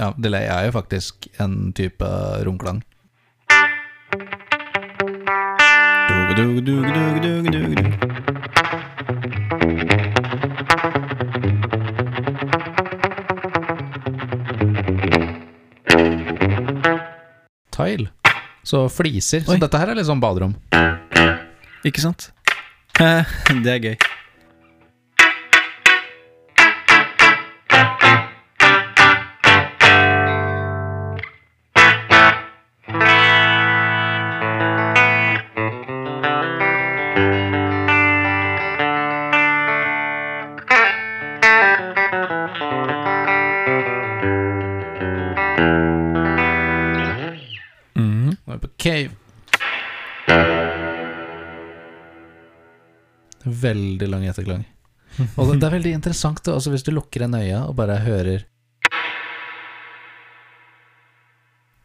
ja, 0.00 0.08
delay 0.16 0.48
er 0.48 0.68
jo 0.70 0.72
faktisk 0.76 1.28
en 1.40 1.72
type 1.76 2.08
romklang. 2.48 2.82
Dug, 6.08 6.36
dug, 6.36 6.64
dug, 6.64 6.84
dug, 6.96 7.22
dug, 7.22 7.52
dug, 7.52 7.76
dug. 7.76 9.26
Tile. 17.70 18.10
Så 18.66 18.86
fliser. 18.90 19.44
Så 19.46 19.54
Oi. 19.54 19.60
dette 19.62 19.78
her 19.78 19.92
er 19.92 19.98
litt 20.00 20.08
sånn 20.08 20.22
baderom. 20.22 20.56
Ikke 21.86 22.02
sant? 22.02 22.30
Eh, 22.98 23.36
Det 23.62 23.76
er 23.76 23.82
gøy. 23.92 23.96
Veldig 53.76 54.08
lang 54.10 54.26
etterklang. 54.32 54.64
Og 55.38 55.52
det, 55.52 55.60
det 55.62 55.68
er 55.70 55.76
veldig 55.78 55.94
interessant 56.00 56.42
da, 56.44 56.56
altså 56.58 56.72
hvis 56.74 56.84
du 56.84 56.90
lukker 56.96 57.24
en 57.28 57.36
øye 57.38 57.62
og 57.68 57.76
bare 57.78 58.00
hører 58.04 58.44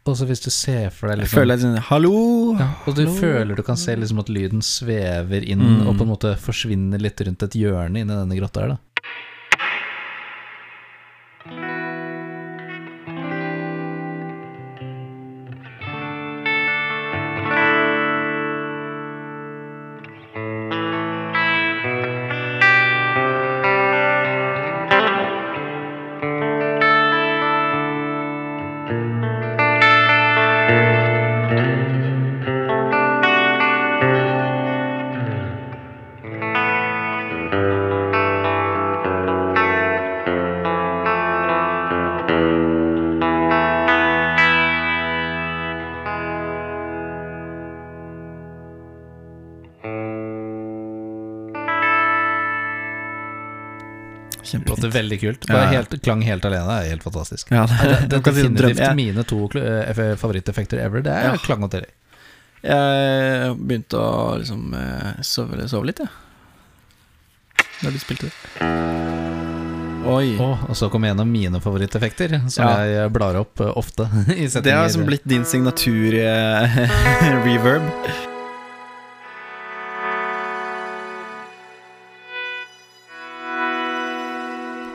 Og 0.02 0.16
så 0.18 0.26
hvis 0.26 0.40
du 0.42 0.50
ser 0.50 0.88
for 0.90 1.06
deg 1.08 1.20
Jeg 1.20 1.22
liksom 1.22 1.38
føler 1.38 1.52
litt 1.54 1.62
sånn 1.62 1.76
Hallo! 1.88 2.12
ja, 2.58 2.66
Og 2.90 2.96
du 2.98 3.04
hallo. 3.04 3.14
føler 3.20 3.58
du 3.58 3.62
kan 3.66 3.78
se 3.78 3.94
liksom 3.96 4.18
at 4.24 4.32
lyden 4.34 4.64
svever 4.66 5.46
inn 5.46 5.62
Mm. 5.62 5.84
og 5.86 5.94
på 6.00 6.02
en 6.06 6.10
måte 6.10 6.32
forsvinner 6.42 6.98
litt 7.00 7.20
rundt 7.22 7.44
et 7.46 7.54
hjørne 7.56 8.02
inni 8.02 8.10
denne 8.12 8.36
grotta 8.40 8.64
her, 8.64 8.72
da. 8.74 8.78
Låter 54.82 54.98
veldig 54.98 55.20
kult. 55.20 55.46
Bare 55.48 55.66
helt, 55.72 56.02
klang 56.02 56.22
helt 56.26 56.44
alene 56.44 56.72
er 56.82 56.88
helt 56.92 57.02
fantastisk. 57.06 57.50
Ja, 57.54 57.66
Det, 57.66 57.74
det, 57.88 58.08
det, 58.08 58.16
er 58.16 58.20
definitivt 58.32 58.94
mine 58.98 59.22
to 59.24 59.48
eh, 59.58 60.16
favoritteffekter 60.16 60.78
ever. 60.84 61.00
Det 61.02 61.10
er 61.12 61.22
Ja. 61.32 61.36
klang 61.46 61.62
og 61.64 61.70
delay. 61.70 61.90
jeg 62.62 63.56
begynte 63.58 63.96
å 63.98 64.36
liksom 64.38 64.74
eh, 64.78 65.12
sove, 65.22 65.68
sove 65.68 65.86
litt, 65.90 65.98
jeg. 65.98 66.08
Da 67.82 67.90
du 67.90 67.98
spilte 67.98 68.26
det. 68.30 68.32
Oi. 70.02 70.34
Oh, 70.42 70.58
og 70.68 70.74
så 70.78 70.88
kom 70.90 71.04
en 71.06 71.20
av 71.22 71.26
mine 71.26 71.60
favoritteffekter, 71.62 72.40
som 72.50 72.64
Ja. 72.66 72.84
jeg 72.84 73.12
blar 73.14 73.34
opp 73.38 73.60
eh, 73.60 73.70
ofte. 73.78 74.08
Det 74.62 74.70
har 74.72 74.84
liksom 74.86 75.06
blitt 75.06 75.24
din 75.24 75.44
signatur 75.44 76.14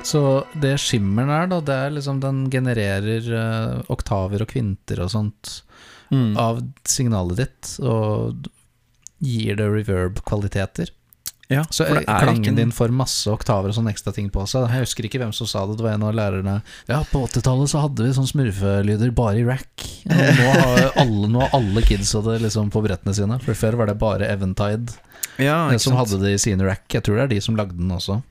Så 0.08 0.22
det 0.62 0.76
skimmeren 0.80 1.32
er, 1.34 1.48
da, 1.52 1.58
det 1.68 1.76
er 1.88 1.96
liksom 1.98 2.20
den 2.24 2.46
genererer 2.54 3.26
uh, 3.34 3.82
oktaver 3.92 4.46
og 4.46 4.52
kvinter 4.54 5.04
og 5.04 5.12
sånt 5.14 5.62
Mm. 6.08 6.38
av 6.40 6.62
signalet 6.88 7.36
ditt, 7.42 7.70
og 7.84 8.46
gir 9.20 9.58
det 9.60 9.66
reverb-kvaliteter. 9.68 10.94
Ja, 11.52 11.66
Så 11.68 11.84
eh, 11.84 11.94
det 11.98 12.04
er 12.08 12.22
klangen 12.24 12.48
en- 12.54 12.56
din 12.62 12.72
får 12.72 12.94
masse 12.96 13.28
oktaver 13.28 13.68
og 13.68 13.76
sånne 13.76 13.92
ekstra 13.92 14.14
ting 14.16 14.30
på 14.32 14.46
seg. 14.48 14.70
Jeg 14.72 14.86
husker 14.86 15.04
ikke 15.10 15.20
hvem 15.20 15.34
som 15.36 15.48
sa 15.52 15.66
det, 15.68 15.76
det 15.76 15.84
var 15.84 15.98
en 15.98 16.04
av 16.08 16.16
lærerne. 16.16 16.56
Ja, 16.88 17.02
på 17.12 17.26
80-tallet 17.28 17.68
så 17.74 17.82
hadde 17.84 18.08
vi 18.08 18.16
sånne 18.16 18.32
smurfelyder 18.32 19.12
bare 19.20 19.42
i 19.42 19.44
rack. 19.48 19.84
Og 20.08 20.40
nå 20.40 20.48
har 20.62 20.92
alle, 21.04 21.28
nå 21.36 21.44
har 21.44 21.52
alle 21.60 21.84
kidsa 21.84 22.24
det 22.24 22.40
liksom 22.46 22.72
på 22.72 22.86
brettene 22.88 23.14
sine. 23.20 23.40
For 23.44 23.54
før 23.54 23.76
var 23.82 23.92
det 23.92 24.00
bare 24.00 24.32
Eventide 24.32 24.96
Ja, 25.44 25.68
eh, 25.72 25.76
som 25.78 25.92
sant? 25.92 26.00
hadde 26.08 26.24
det 26.24 26.34
i 26.36 26.44
sine 26.48 26.64
rack. 26.64 26.88
Jeg 26.88 27.04
tror 27.04 27.20
det 27.20 27.24
er 27.28 27.36
de 27.36 27.42
som 27.44 27.60
lagde 27.60 27.76
den 27.76 27.92
også. 27.92 28.22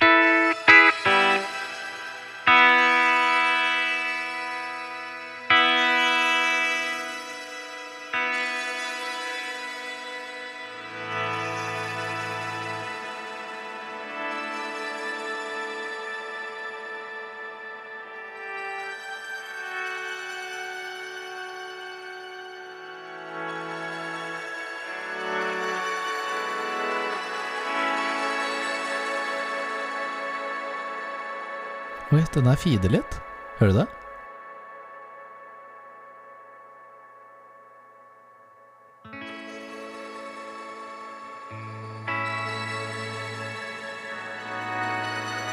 Oi, 32.16 32.22
den 32.32 32.46
her 32.48 32.56
feeder 32.56 32.88
litt. 32.88 33.16
Hører 33.58 33.72
du 33.72 33.78
det? 33.82 33.86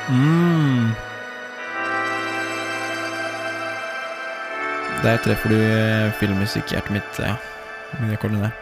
Mm. 0.08 0.94
Der 5.04 5.20
treffer 5.26 5.52
du 5.52 5.58
eh, 5.58 6.14
filmmusikkhjertet 6.22 6.96
mitt, 6.96 7.20
ja. 7.20 7.36
Med 8.00 8.14
de 8.14 8.16
akkordene 8.16 8.48
der. 8.48 8.56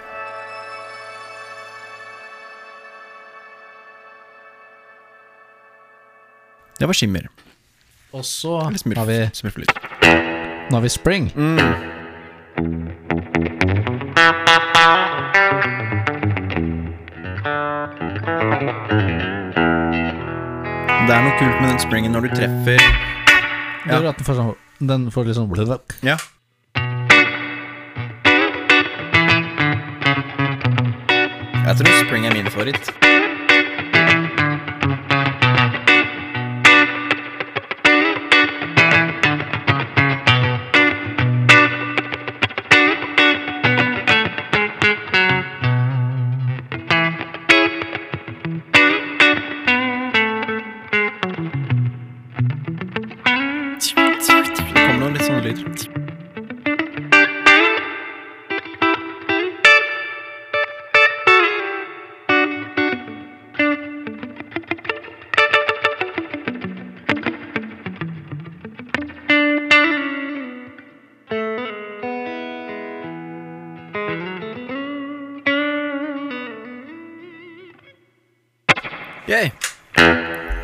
Det 6.80 6.90
var 6.90 6.98
skimmer. 6.98 7.30
Og 8.14 8.26
så 8.26 8.72
smurf. 8.78 8.98
har 8.98 9.06
vi, 9.06 9.30
Smurfelyd. 9.34 9.68
nå 10.72 10.76
har 10.76 10.82
vi 10.82 10.90
spring. 10.90 11.32
Mm. 11.36 11.58
Det 21.08 21.16
er 21.18 21.24
noe 21.26 21.38
kult 21.40 21.58
med 21.62 21.68
den 21.72 21.80
springen 21.82 22.14
når 22.16 22.28
du 22.28 22.36
treffer 22.38 22.78
Det 22.78 23.96
er 23.98 24.06
at 24.12 24.20
den 24.20 24.28
får, 24.28 24.38
sånn, 24.38 24.52
den 24.92 25.08
får 25.12 25.30
litt 25.30 25.40
sånn 25.40 25.50
Ja. 26.06 26.18
Jeg 31.66 31.78
tror 31.80 32.00
spring 32.06 32.28
er 32.28 32.36
min 32.36 32.50
favoritt. 32.52 33.01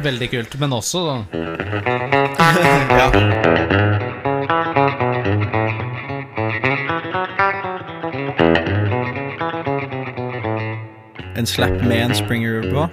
Veldig 0.08 0.30
kult. 0.32 0.60
Men 0.60 0.74
også 0.74 1.04
da 1.08 1.16
Ja. 2.98 3.08
En 11.38 11.46
slap 11.46 11.82
med 11.84 12.06
en 12.06 12.16
springer 12.16 12.62
på. 12.72 12.88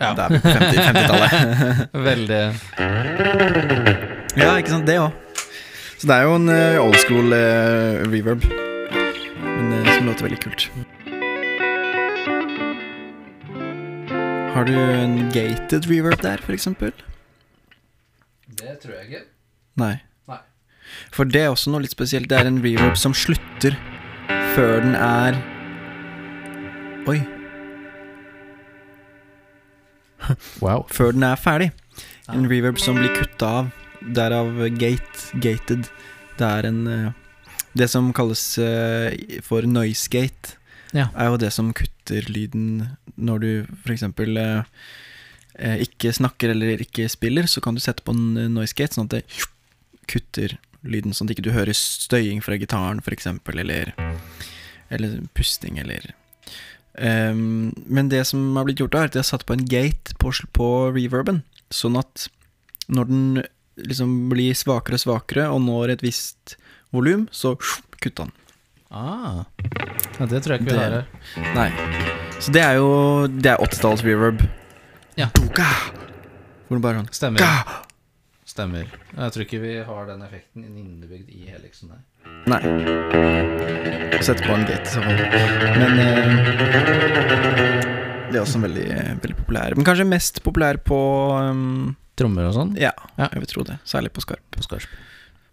Ja. 0.00 0.14
Det 0.16 0.22
er 0.22 0.28
på 0.28 0.48
50 0.48 0.78
50-tallet. 0.88 1.32
Veldig 1.92 2.42
ja, 4.36 4.56
ikke 4.56 4.70
sant. 4.70 4.86
Det 4.88 4.96
òg. 4.96 5.10
Så 5.98 6.08
det 6.08 6.16
er 6.16 6.22
jo 6.26 6.34
en 6.38 6.48
eh, 6.48 6.80
old 6.80 6.96
school 7.04 7.36
uh, 7.36 8.00
reverb. 8.08 8.48
Men 9.44 9.72
uh, 9.76 9.92
som 9.94 10.08
låter 10.08 10.22
veldig 10.30 10.40
kult. 10.40 10.70
Har 14.52 14.64
du 14.68 14.74
en 14.76 15.14
gated 15.32 15.86
reverb 15.88 16.20
der, 16.22 16.40
eksempel? 16.52 16.92
Det 18.58 18.74
tror 18.82 18.98
jeg 18.98 19.06
ikke. 19.08 19.22
Nei. 19.80 19.94
Nei. 20.28 20.40
For 21.14 21.24
det 21.24 21.40
er 21.46 21.52
også 21.54 21.72
noe 21.72 21.80
litt 21.86 21.94
spesielt. 21.94 22.28
Det 22.28 22.36
er 22.36 22.50
en 22.50 22.60
reverb 22.64 22.98
som 23.00 23.14
slutter 23.16 23.76
før 24.52 24.82
den 24.84 24.94
er 24.98 25.38
Oi. 27.08 27.16
Wow. 30.62 30.84
Før 30.92 31.16
den 31.16 31.24
er 31.26 31.40
ferdig. 31.40 31.70
En 32.30 32.44
reverb 32.50 32.78
som 32.78 33.00
blir 33.00 33.10
kutta 33.16 33.48
av. 33.62 33.72
Derav 34.14 34.52
gate, 34.78 35.24
gated. 35.42 35.88
Det 36.38 36.46
er 36.46 36.68
en 36.68 36.80
eh, 36.90 37.08
Det 37.78 37.88
som 37.90 38.12
kalles 38.14 38.44
eh, 38.60 39.40
for 39.42 39.64
noise 39.66 40.10
gate, 40.12 40.58
Ja. 40.92 41.08
er 41.16 41.30
jo 41.32 41.36
det 41.40 41.52
som 41.56 41.72
kutter 41.72 42.26
lyden 42.28 42.90
når 43.16 43.42
du 43.42 43.50
f.eks. 43.84 44.04
Eh, 45.52 45.82
ikke 45.84 46.14
snakker 46.16 46.54
eller 46.54 46.80
ikke 46.80 47.08
spiller, 47.12 47.48
så 47.50 47.60
kan 47.60 47.76
du 47.76 47.82
sette 47.84 48.04
på 48.06 48.14
en 48.16 48.38
eh, 48.40 48.52
noise 48.52 48.76
gate, 48.76 48.96
sånn 48.96 49.10
at 49.10 49.18
det 49.18 49.48
kutter 50.08 50.56
lyden, 50.82 51.12
sånn 51.14 51.28
at 51.28 51.36
ikke 51.36 51.44
du 51.46 51.52
hører 51.54 51.76
støying 51.76 52.40
fra 52.44 52.56
gitaren, 52.58 53.02
f.eks., 53.04 53.28
eller, 53.52 53.92
eller 54.90 55.20
pusting, 55.36 55.78
eller 55.78 56.08
um, 56.98 57.70
Men 57.86 58.10
det 58.10 58.24
som 58.32 58.56
har 58.56 58.66
blitt 58.66 58.82
gjort, 58.82 58.96
er 58.98 59.10
at 59.10 59.14
de 59.14 59.22
har 59.22 59.28
satt 59.28 59.46
på 59.46 59.54
en 59.54 59.66
gate 59.68 60.16
på, 60.18 60.32
på 60.56 60.68
reverben, 60.96 61.44
sånn 61.70 62.00
at 62.00 62.26
når 62.92 63.12
den 63.12 63.26
liksom 63.76 64.16
blir 64.32 64.56
svakere 64.58 64.98
og 64.98 65.04
svakere 65.04 65.46
og 65.52 65.62
når 65.64 65.94
et 65.94 66.04
visst 66.04 66.56
volum, 66.92 67.28
så 67.32 67.54
kutter 68.00 68.26
den. 68.26 68.34
Ah. 68.92 69.44
Ja, 70.18 70.26
det 70.26 70.42
tror 70.42 70.56
jeg 70.56 70.64
ikke 70.64 70.72
vi 70.72 70.80
har 70.80 70.98
her. 70.98 71.06
Nei. 71.56 72.11
Så 72.42 72.50
det 72.54 72.62
er 72.64 72.74
jo 72.80 72.88
Det 73.30 73.52
er 73.52 73.60
80-talls 73.62 74.02
reverb. 74.06 74.42
Ja. 75.18 75.28
Duka! 75.36 75.66
Hvor 76.66 76.78
det 76.78 76.82
bare 76.84 77.02
sånn 77.02 77.10
Stemmer. 77.14 77.38
Ga! 77.42 77.82
Stemmer. 78.52 78.88
Jeg 79.16 79.32
tror 79.32 79.44
ikke 79.46 79.60
vi 79.62 79.74
har 79.86 80.08
den 80.10 80.22
effekten 80.26 80.64
innebygd 80.66 81.28
i 81.32 81.46
Helixen 81.48 81.92
her. 81.94 82.02
Nei. 82.50 82.60
Sett 84.22 84.42
på 84.44 84.52
en 84.54 84.64
gate, 84.68 84.82
i 84.82 84.92
så 84.92 85.00
fall. 85.00 85.16
Men 85.78 85.92
uh, 85.96 86.02
Det 88.28 88.36
er 88.36 88.42
også 88.42 88.60
veldig, 88.62 88.86
veldig 89.22 89.38
populær. 89.40 89.76
Men 89.78 89.86
kanskje 89.88 90.06
mest 90.08 90.42
populær 90.44 90.76
på 90.84 90.98
um, 91.48 91.94
Trommer 92.18 92.50
og 92.50 92.54
sånn? 92.58 92.74
Ja, 92.80 92.92
Ja. 93.16 93.30
jeg 93.32 93.40
vil 93.46 93.50
tro 93.54 93.64
det. 93.70 93.78
Særlig 93.88 94.12
på 94.16 94.20
skarp. 94.24 94.44
På 94.52 94.64
skarp. 94.66 94.88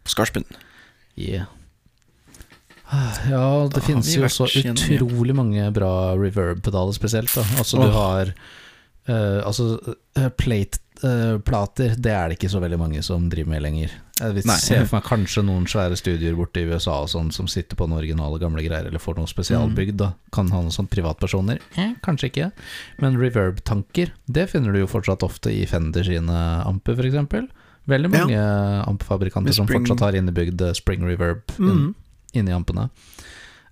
På 0.04 0.12
skarpen. 0.16 0.44
Yeah. 1.20 1.48
Ja, 3.30 3.68
det 3.70 3.76
Da 3.76 3.82
finnes 3.86 4.10
jo 4.16 4.26
så 4.32 4.48
utrolig 4.50 5.36
mange 5.38 5.68
bra 5.76 6.16
reverb-pedaler 6.18 6.94
spesielt. 6.98 7.34
da 7.36 7.44
Altså 7.62 7.78
Åh. 7.78 7.86
du 7.86 7.92
har 7.94 8.32
uh, 9.10 9.46
Altså 9.46 9.68
eh, 10.18 10.30
plate-plater, 10.30 11.96
det 11.98 12.12
er 12.12 12.30
det 12.30 12.38
ikke 12.40 12.50
så 12.52 12.60
veldig 12.64 12.80
mange 12.82 13.04
som 13.06 13.30
driver 13.32 13.50
med 13.54 13.62
lenger. 13.64 13.94
Jeg 14.20 14.44
ser 14.60 14.84
for 14.86 14.98
meg 14.98 15.06
kanskje 15.08 15.44
noen 15.48 15.64
svære 15.70 15.96
studier 15.96 16.36
borte 16.36 16.60
i 16.60 16.66
USA 16.68 16.98
sånn 17.08 17.30
som 17.32 17.48
sitter 17.48 17.78
på 17.80 17.88
noen 17.88 18.02
originale 18.02 18.40
gamle 18.42 18.66
greier, 18.66 18.90
eller 18.90 19.00
får 19.00 19.16
noe 19.16 19.30
spesialbygd. 19.32 19.96
da 20.02 20.10
Kan 20.36 20.50
ha 20.52 20.60
noen 20.60 20.74
sånn 20.76 20.90
privatpersoner. 20.92 21.62
Eh, 21.80 21.94
kanskje 22.04 22.28
ikke. 22.34 22.52
Men 23.00 23.16
reverb-tanker, 23.22 24.12
det 24.28 24.50
finner 24.52 24.74
du 24.76 24.82
jo 24.82 24.88
fortsatt 24.92 25.24
ofte 25.24 25.54
i 25.56 25.64
Fender 25.66 26.04
sine 26.04 26.36
amper, 26.68 27.00
f.eks. 27.00 27.48
Veldig 27.90 28.12
Ja. 28.14 28.26
mange 28.26 28.44
ampfabrikanter 28.92 29.50
Med 29.50 29.56
som 29.56 29.68
fortsatt 29.72 30.00
har 30.04 30.14
innebygd 30.20 30.62
eh, 30.62 30.74
spring 30.74 31.02
reverb 31.08 31.42
Mm. 31.58 31.96
Inni 32.34 32.54
ampene. 32.56 32.90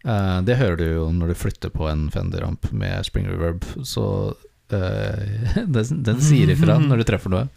Eh, 0.05 0.41
det 0.47 0.55
hører 0.59 0.77
du 0.79 0.85
jo 0.85 1.05
når 1.11 1.33
du 1.33 1.39
flytter 1.41 1.73
på 1.73 1.87
en 1.89 2.07
Fender-amp 2.13 2.71
med 2.71 3.05
spring 3.07 3.27
reverb, 3.29 3.65
så 3.83 4.07
eh, 4.71 5.53
den, 5.75 6.03
den 6.07 6.23
sier 6.23 6.53
ifra 6.53 6.79
når 6.83 7.01
du 7.03 7.07
treffer 7.11 7.33
noe. 7.33 7.47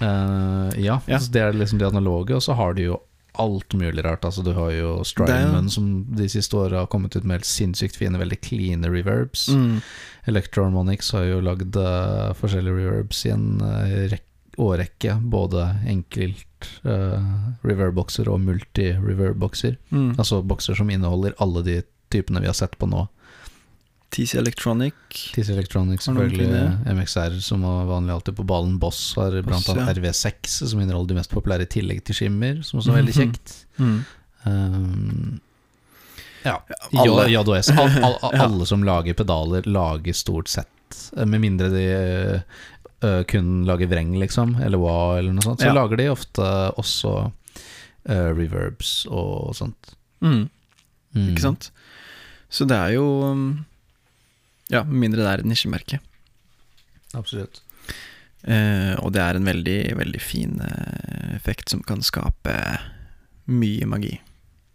Eh, 0.00 0.80
ja, 0.84 1.00
Ja. 1.06 1.18
Så 1.20 1.32
det 1.32 1.42
er 1.42 1.56
liksom 1.56 1.78
de 1.80 1.88
analoge, 1.88 2.34
og 2.36 2.42
så 2.42 2.56
har 2.58 2.74
du 2.74 2.82
jo 2.88 3.00
alt 3.36 3.74
mulig 3.76 4.00
rart. 4.04 4.24
Altså 4.24 4.40
Du 4.42 4.54
har 4.56 4.70
jo 4.72 5.02
Strymon, 5.04 5.68
som 5.70 6.06
de 6.16 6.28
siste 6.32 6.56
åra 6.56 6.84
har 6.84 6.86
kommet 6.92 7.16
ut 7.16 7.24
med 7.24 7.36
helt 7.42 7.48
sinnssykt 7.48 7.98
fine, 8.00 8.16
veldig 8.16 8.38
clean 8.40 8.86
reverbs. 8.88 9.50
Mm. 9.52 9.82
Electroharmonics 10.32 11.12
har 11.12 11.26
jo 11.28 11.42
lagd 11.44 11.76
forskjellige 12.40 12.78
reverbs 12.80 13.20
i 13.28 13.34
en 13.34 13.50
eh, 13.60 14.16
årrekke. 14.56 15.18
Både 15.20 15.68
enkelt 15.84 16.55
uh, 16.84 17.52
reverb-bokser 17.66 18.28
og 18.32 18.40
multi-reverb-bokser. 18.44 19.76
Mm. 19.90 20.14
Altså 20.18 20.42
bokser 20.42 20.74
som 20.78 20.90
inneholder 20.90 21.34
alle 21.42 21.62
de 21.66 21.76
typene 22.12 22.40
vi 22.40 22.46
har 22.50 22.54
sett 22.56 22.78
på 22.78 22.88
nå. 22.88 23.06
TC 24.14 24.36
Electronic. 24.38 24.94
TC 25.34 25.50
Electronic, 25.52 26.00
selvfølgelig. 26.06 26.60
MXR, 26.94 27.40
som 27.42 27.64
var 27.66 27.84
vanlig 27.90 28.14
alltid 28.14 28.36
på 28.38 28.44
ballen. 28.46 28.76
Boss 28.80 29.00
har 29.18 29.34
blant 29.42 29.66
annet 29.72 29.98
RV6, 29.98 30.60
som 30.70 30.80
inneholder 30.80 31.12
de 31.14 31.18
mest 31.18 31.32
populære 31.34 31.66
i 31.66 31.72
tillegg 31.74 32.04
til 32.06 32.14
Skimmer, 32.20 32.62
som 32.64 32.78
også 32.80 32.94
er 32.94 33.00
veldig 33.02 33.16
Mhm. 33.16 33.24
kjekt. 33.26 33.56
Mm. 33.82 33.98
Um, 34.46 35.40
ja. 36.44 36.60
alle. 36.94 37.26
J- 37.26 37.32
JOS. 37.34 37.70
All, 37.74 37.90
all, 38.04 38.16
all, 38.22 38.32
Ja. 38.36 38.44
Alle 38.46 38.66
som 38.66 38.84
lager 38.86 39.14
pedaler, 39.18 39.62
lager 39.66 40.14
stort 40.14 40.48
sett 40.48 40.68
eh, 41.16 41.26
Med 41.26 41.40
mindre 41.42 41.68
de 41.72 42.42
eh, 43.06 43.22
kun 43.30 43.64
lager 43.68 43.88
vreng, 43.90 44.14
liksom, 44.20 44.56
eller 44.62 44.80
wah, 44.82 45.16
eller 45.18 45.32
noe 45.36 45.44
sånt, 45.46 45.62
så 45.62 45.70
Ja. 45.70 45.76
lager 45.78 45.96
de 46.00 46.08
ofte 46.12 46.46
også 46.82 47.12
uh, 48.08 48.30
reverbs 48.36 49.06
og 49.10 49.54
sånt. 49.58 49.94
Mm. 50.22 50.48
Mm. 51.14 51.28
Ikke 51.32 51.42
sant? 51.46 51.70
Så 52.50 52.66
det 52.68 52.76
er 52.76 52.92
jo 52.98 53.06
um, 53.32 53.46
Ja, 54.70 54.82
mindre 54.84 55.22
det 55.24 55.30
er 55.32 55.42
et 55.42 55.48
nisjemerke. 55.50 55.98
Absolutt. 57.14 57.62
Uh, 58.46 58.94
og 59.02 59.10
det 59.16 59.22
er 59.24 59.38
en 59.38 59.46
veldig, 59.48 59.78
veldig 59.98 60.20
fin 60.22 60.60
effekt 61.34 61.70
som 61.72 61.82
kan 61.82 62.02
skape 62.06 62.54
mye 63.50 63.86
magi. 63.90 64.16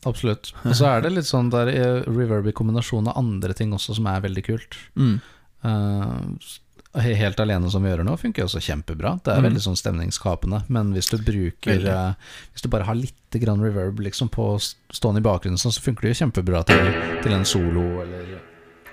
Absolutt. 0.07 0.49
Og 0.65 0.73
så 0.75 0.87
er 0.89 1.03
det 1.05 1.11
litt 1.13 1.27
sånn 1.29 1.51
der 1.53 1.69
reverb 2.07 2.47
i 2.49 2.53
kombinasjon 2.57 3.07
av 3.11 3.19
andre 3.21 3.53
ting 3.53 3.71
også 3.75 3.93
som 3.99 4.07
er 4.09 4.23
veldig 4.23 4.43
kult. 4.47 4.77
Mm. 4.97 5.19
He- 5.61 6.70
helt 6.99 7.39
alene 7.39 7.69
som 7.71 7.83
vi 7.83 7.89
gjør 7.89 8.03
nå, 8.03 8.17
funker 8.19 8.43
også 8.43 8.59
kjempebra. 8.59 9.13
Det 9.23 9.31
er 9.31 9.39
Mm. 9.39 9.45
veldig 9.49 9.61
sånn 9.63 9.77
stemningsskapende. 9.79 10.63
Men 10.69 10.91
hvis 10.93 11.09
du 11.09 11.17
bruker 11.17 11.85
eh, 11.87 12.13
Hvis 12.53 12.61
du 12.63 12.67
bare 12.69 12.83
har 12.83 12.95
litt 12.95 13.15
grann 13.39 13.61
reverb 13.63 13.99
liksom 13.99 14.29
på 14.29 14.59
stående 14.91 15.19
i 15.21 15.23
bakgrunnen, 15.23 15.57
så 15.57 15.71
funker 15.79 16.01
det 16.01 16.17
jo 16.17 16.25
kjempebra 16.25 16.65
til, 16.65 17.21
til 17.23 17.31
en 17.33 17.45
solo 17.45 18.01
eller 18.01 18.41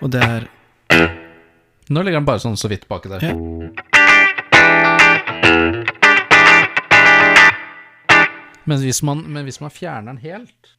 Og 0.02 0.10
det 0.10 0.22
er 0.22 0.48
Nå 1.90 2.02
ligger 2.04 2.18
den 2.20 2.24
bare 2.28 2.38
sånn 2.38 2.56
så 2.56 2.68
vidt 2.68 2.86
baki 2.88 3.08
der. 3.08 3.20
Ja. 3.24 3.32
Men, 8.64 8.78
hvis 8.84 9.02
man, 9.02 9.22
men 9.32 9.44
hvis 9.48 9.60
man 9.60 9.70
fjerner 9.72 10.12
den 10.12 10.18
helt 10.20 10.74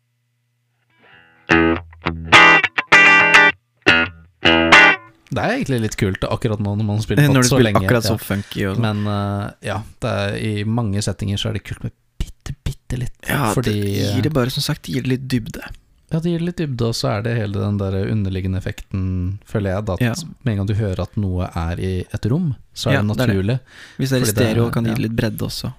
Det 5.29 5.41
er 5.43 5.55
egentlig 5.59 5.81
litt 5.83 5.95
kult 5.99 6.23
akkurat 6.25 6.59
nå 6.59 6.75
når 6.79 6.85
man 6.87 7.01
spiller 7.05 7.27
du 7.33 7.43
så 7.45 7.59
lenge. 7.61 7.81
akkurat 7.83 8.03
så 8.07 8.15
funky 8.17 8.63
og 8.69 8.77
sånn. 8.79 8.85
Men 8.87 9.03
uh, 9.07 9.51
ja, 9.65 9.81
det 10.01 10.13
er, 10.23 10.37
i 10.41 10.63
mange 10.65 11.01
settinger 11.05 11.37
så 11.37 11.49
er 11.51 11.59
det 11.59 11.63
kult 11.69 11.83
med 11.85 11.93
bitte, 12.19 12.55
bitte 12.65 12.97
litt. 13.03 13.13
Ja, 13.29 13.51
fordi 13.53 13.75
det 13.77 14.07
gir 14.15 14.25
det 14.25 14.33
bare, 14.33 14.49
som 14.53 14.65
sagt, 14.65 14.89
gir 14.89 15.05
det 15.05 15.13
litt 15.17 15.27
dybde. 15.29 15.61
Ja, 16.09 16.17
det 16.17 16.31
gir 16.33 16.41
litt 16.41 16.57
dybde, 16.57 16.87
og 16.89 16.95
så 16.97 17.11
er 17.19 17.21
det 17.27 17.35
hele 17.37 17.59
den 17.61 17.75
der 17.77 17.93
underliggende 18.09 18.57
effekten, 18.57 19.03
føler 19.45 19.75
jeg, 19.75 19.83
at 19.93 20.01
Ja. 20.01 20.13
med 20.41 20.55
en 20.55 20.57
gang 20.63 20.69
du 20.71 20.73
hører 20.79 21.03
at 21.05 21.13
noe 21.21 21.51
er 21.53 21.77
i 21.85 21.91
et 22.09 22.25
rom, 22.31 22.55
så 22.73 22.89
er 22.89 22.93
Ja, 22.97 23.01
det 23.03 23.13
det 23.13 23.21
er 23.21 23.27
det. 23.27 23.35
naturlig. 23.35 23.59
Hvis 23.99 24.09
det 24.09 24.17
er 24.17 24.25
i 24.25 24.31
stereo, 24.33 24.65
det 24.65 24.73
kan 24.73 24.83
det 24.89 24.95
gi 24.97 25.03
litt 25.05 25.15
bredde 25.19 25.45
også. 25.45 25.69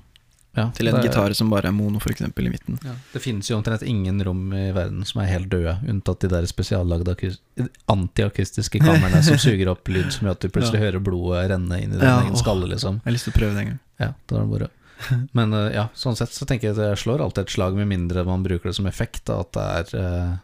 Ja, 0.57 0.65
Til 0.75 0.89
en 0.91 0.97
det, 0.99 1.05
gitar 1.07 1.31
som 1.39 1.51
bare 1.53 1.69
er 1.71 1.75
mono, 1.77 2.01
for 2.03 2.11
eksempel, 2.11 2.49
i 2.49 2.51
midten. 2.51 2.79
Ja, 2.83 2.97
det 3.13 3.21
finnes 3.23 3.47
jo 3.51 3.55
omtrent 3.61 3.85
ingen 3.87 4.19
rom 4.27 4.49
i 4.53 4.73
verden 4.75 5.05
som 5.07 5.21
er 5.23 5.29
helt 5.31 5.47
døde, 5.53 5.77
unntatt 5.89 6.25
de 6.25 6.31
der 6.33 6.49
spesiallagde 6.51 7.15
akus- 7.15 7.39
antiakustiske 7.87 8.81
kameraene 8.85 9.23
som 9.23 9.39
suger 9.39 9.71
opp 9.73 9.89
lyd 9.89 10.11
som 10.15 10.27
gjør 10.27 10.37
at 10.37 10.43
du 10.45 10.49
plutselig 10.53 10.83
hører 10.83 11.03
blodet 11.07 11.47
renne 11.53 11.79
inn 11.83 11.95
i 11.95 11.99
din 12.01 12.05
Ja, 12.07 12.17
egen 12.25 12.35
åh. 12.35 12.43
skalle, 12.43 12.67
liksom. 12.73 12.99
Jeg 13.03 13.09
har 13.11 13.17
lyst 13.17 13.29
til 13.29 13.35
å 13.35 13.39
prøve 13.39 13.55
det 13.57 13.63
en 13.65 13.71
gang. 13.73 13.81
Ja, 14.03 14.11
det 14.27 14.37
var 14.41 14.51
moro. 14.51 14.71
Men 15.39 15.55
eh, 15.57 15.71
ja, 15.79 15.87
sånn 15.97 16.19
sett 16.19 16.35
så 16.35 16.45
tenker 16.51 16.71
jeg 16.71 16.77
at 16.79 16.83
jeg 16.91 17.03
slår 17.07 17.23
alltid 17.25 17.47
et 17.47 17.55
slag, 17.55 17.79
med 17.79 17.89
mindre 17.89 18.27
man 18.29 18.43
bruker 18.45 18.71
det 18.73 18.77
som 18.81 18.91
effekt, 18.91 19.23
da, 19.31 19.39
at 19.47 19.55
det 19.57 19.69
er, 19.79 19.97
eh, 20.03 20.37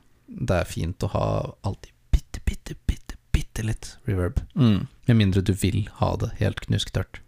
det 0.46 0.62
er 0.62 0.70
fint 0.70 1.02
å 1.06 1.10
ha 1.18 1.26
alltid 1.66 1.90
bitte, 2.14 2.40
bitte, 2.46 2.78
bitte, 2.88 3.18
bitte 3.34 3.66
litt 3.66 3.90
reverb. 4.08 4.38
Mm. 4.54 4.86
Med 5.10 5.18
mindre 5.24 5.42
du 5.44 5.52
vil 5.52 5.88
ha 6.00 6.14
det 6.22 6.30
helt 6.40 6.62
knusktørt. 6.64 7.20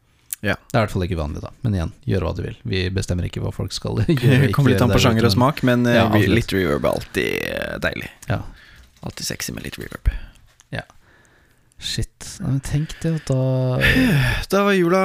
Ja. 0.46 0.54
Det 0.54 0.76
er 0.76 0.78
i 0.78 0.86
hvert 0.86 0.94
fall 0.94 1.04
ikke 1.08 1.18
vanlig, 1.18 1.42
da. 1.42 1.50
Men 1.66 1.74
igjen, 1.74 1.92
gjør 2.06 2.28
hva 2.28 2.34
du 2.38 2.44
vil. 2.44 2.56
Vi 2.70 2.84
bestemmer 2.94 3.26
ikke 3.26 3.42
hva 3.42 3.50
folk 3.54 3.74
skal 3.74 3.98
gjøre. 4.06 4.46
Det 4.46 4.54
kommer 4.54 4.74
litt 4.74 4.84
an 4.84 4.94
på 4.94 5.02
sjanger 5.02 5.26
og 5.26 5.34
smak, 5.34 5.64
men 5.66 5.86
eh, 5.90 5.98
Ja, 5.98 6.06
litt 6.30 6.54
reverb 6.54 6.86
er 6.86 6.94
alltid 6.94 7.84
deilig. 7.84 8.10
Ja. 8.30 8.42
Alltid 9.06 9.32
sexy 9.32 9.54
med 9.56 9.66
litt 9.66 9.78
reverb. 9.80 10.12
Shit. 11.78 12.38
Nei, 12.42 12.56
men 12.56 12.62
tenk 12.66 12.94
det 13.02 13.12
at 13.20 13.30
da 13.30 13.78
Da 14.52 14.64
var 14.66 14.74
jula 14.74 15.02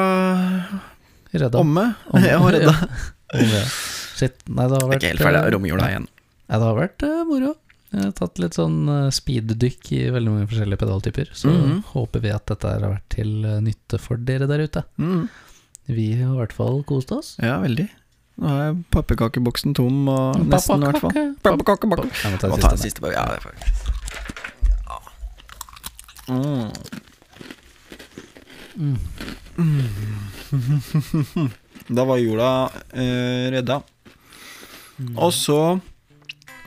Redda. 1.34 1.60
omme. 1.62 1.86
Omme. 2.10 2.26
Jeg 2.32 2.42
var 2.42 2.54
redda. 2.54 2.74
ja. 3.54 3.62
Shit. 4.18 4.42
Nei, 4.50 4.66
det 4.70 4.78
har 4.78 4.90
vært 4.90 5.02
ikke 5.02 5.14
helt 5.14 5.26
ferdig 5.26 5.42
eh, 5.42 5.52
romjula 5.56 5.90
igjen. 5.90 6.08
Nei, 6.44 6.60
det 6.60 6.68
har 6.68 6.78
vært 6.78 7.06
uh, 7.08 7.22
moro. 7.30 7.54
Jeg 7.94 8.02
har 8.08 8.14
tatt 8.18 8.40
litt 8.42 8.56
sånn 8.58 8.88
eh, 8.90 9.12
speeddykk 9.14 9.92
i 9.94 10.00
veldig 10.16 10.32
mange 10.34 10.48
forskjellige 10.50 10.80
pedaltyper. 10.82 11.28
Så 11.38 11.50
Mhm. 11.54 11.84
håper 11.94 12.20
vi 12.24 12.30
at 12.34 12.46
dette 12.50 12.66
har 12.72 12.82
vært 12.82 13.06
til 13.14 13.46
eh, 13.46 13.60
nytte 13.62 14.00
for 14.02 14.18
dere 14.18 14.48
der 14.50 14.64
ute. 14.66 14.82
Mm. 14.98 15.28
Vi 15.88 16.08
har 16.22 16.34
i 16.34 16.38
hvert 16.40 16.54
fall 16.58 16.82
kost 16.84 17.12
oss. 17.12 17.36
Ja, 17.44 17.60
veldig. 17.62 17.90
Nå 18.42 18.48
er 18.50 18.74
pepperkakeboksen 18.90 19.74
tom, 19.78 20.08
og 20.10 20.36
nesten 20.50 20.82
i 20.82 20.86
hvert 20.90 21.02
fall. 21.04 21.12
Pepperkakeboksen. 21.44 22.10
Jeg 22.24 22.32
må 22.34 22.38
ta 22.42 22.48
en 22.48 22.54
siste. 22.78 22.98
siste. 22.98 23.12
Ja, 23.14 23.26
det 23.30 23.42
får 23.44 23.52
vi. 23.54 23.60
Mm. 26.34 26.72
Da 31.88 32.04
var 32.08 32.18
jula 32.18 32.70
eh, 32.94 33.52
redda. 33.52 33.82
Mm. 35.00 35.18
Og 35.20 35.34
så 35.36 35.58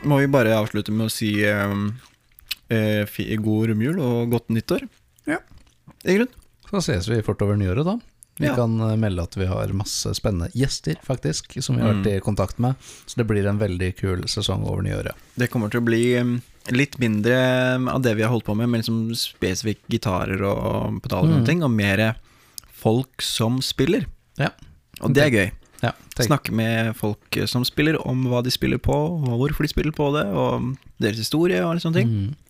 må 0.07 0.19
vi 0.21 0.27
bare 0.31 0.55
avslutte 0.57 0.91
med 0.95 1.07
å 1.07 1.13
si 1.13 1.31
eh, 1.43 1.73
eh, 2.69 3.05
fi- 3.09 3.35
god 3.37 3.69
romjul 3.71 3.99
og 4.03 4.31
godt 4.31 4.49
nyttår. 4.53 4.87
Ja. 5.27 5.39
I 6.05 6.17
grunn. 6.19 6.29
Så 6.69 6.81
ses 6.83 7.07
vi 7.07 7.21
fort 7.23 7.41
over 7.41 7.55
nyåret, 7.59 7.85
da. 7.87 7.97
Vi 8.39 8.45
Ja. 8.45 8.55
kan 8.55 8.79
eh, 8.81 8.95
melde 8.95 9.23
at 9.23 9.33
vi 9.35 9.45
har 9.49 9.67
masse 9.73 10.11
spennende 10.13 10.51
gjester, 10.53 10.95
faktisk, 11.03 11.57
som 11.63 11.75
vi 11.77 11.81
har 11.81 11.93
vært 11.93 12.05
Mm. 12.05 12.17
i 12.17 12.19
kontakt 12.21 12.59
med. 12.59 12.75
Så 13.07 13.15
det 13.17 13.25
blir 13.27 13.47
en 13.47 13.57
veldig 13.59 13.95
kul 13.97 14.21
sesong 14.27 14.63
over 14.67 14.83
nyåret. 14.83 15.15
Det 15.37 15.49
kommer 15.49 15.71
til 15.71 15.81
å 15.81 15.85
bli 15.85 16.13
eh, 16.15 16.39
litt 16.71 16.99
mindre 16.99 17.33
eh, 17.33 17.87
av 17.95 18.01
det 18.03 18.15
vi 18.15 18.21
har 18.21 18.29
holdt 18.29 18.45
på 18.45 18.55
med, 18.55 18.69
med 18.69 18.83
liksom 18.83 19.09
spesifikke 19.15 19.87
gitarer 19.89 20.41
og 20.43 21.01
pedaler 21.01 21.33
og 21.33 21.39
Mm. 21.41 21.45
ting, 21.45 21.63
og 21.63 21.71
mer 21.71 22.15
folk 22.71 23.21
som 23.21 23.59
spiller. 23.61 24.05
Ja. 24.37 24.49
Og 25.01 25.13
det 25.13 25.23
er 25.23 25.29
gøy. 25.31 25.51
Ja. 25.83 25.93
Snakke 26.17 26.53
med 26.55 26.95
folk 26.97 27.37
som 27.45 27.65
spiller, 27.67 27.99
om 28.07 28.25
hva 28.31 28.41
de 28.45 28.53
spiller 28.53 28.81
på, 28.81 28.95
og 28.95 29.37
hvorfor 29.37 29.65
de 29.67 29.71
spiller 29.71 29.93
på 29.93 30.09
det, 30.15 30.25
og 30.33 30.73
deres 31.03 31.21
historie 31.21 31.61
og 31.63 31.71
alle 31.75 31.83
sånne 31.83 32.01
ting. 32.01 32.13
Mm. 32.13 32.46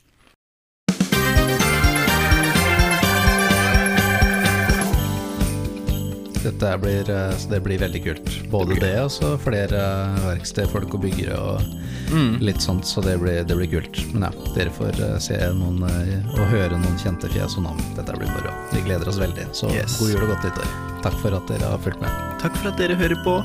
Dette 6.48 6.78
blir, 6.80 7.10
eh, 7.12 7.34
så 7.38 7.50
det 7.52 7.60
blir 7.66 7.80
veldig 7.82 8.02
kult. 8.06 8.30
Både 8.52 8.76
det, 8.78 8.82
det 8.88 8.94
og 9.04 9.12
så 9.12 9.34
flere 9.42 9.82
verkstedfolk 10.28 10.94
og 10.98 11.04
byggere 11.08 11.38
og 11.38 11.74
Mm. 12.08 12.38
litt 12.40 12.62
sånt, 12.64 12.86
så 12.88 13.02
det 13.04 13.18
blir, 13.20 13.42
det 13.44 13.56
blir 13.58 13.68
kult. 13.68 13.98
Men 14.14 14.24
ja, 14.24 14.30
dere 14.56 14.72
får 14.72 14.96
eh, 15.04 15.18
se 15.20 15.36
noen 15.58 15.82
eh, 15.84 16.30
og 16.40 16.46
høre 16.54 16.78
noen 16.80 16.96
kjente 17.02 17.28
fjes 17.34 17.58
og 17.60 17.66
navn. 17.66 17.82
Dette 17.98 18.16
blir 18.16 18.32
moro. 18.32 18.54
Vi 18.72 18.80
gleder 18.86 19.10
oss 19.12 19.20
veldig. 19.20 19.50
Så 19.52 19.68
Yes. 19.76 19.98
god 20.00 20.14
jul 20.14 20.24
og 20.24 20.30
godt 20.32 20.48
nyttår. 20.48 20.72
Takk 21.04 21.20
for 21.20 21.36
at 21.36 21.52
dere 21.52 21.68
har 21.68 21.84
fulgt 21.84 22.00
med. 22.00 22.10
Takk 22.40 22.56
for 22.62 22.72
at 22.72 22.78
dere 22.80 22.96
hører 22.96 23.20
på 23.28 23.36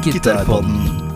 Gitarpodden. 0.00 0.72
Gitarpodden. 0.80 1.09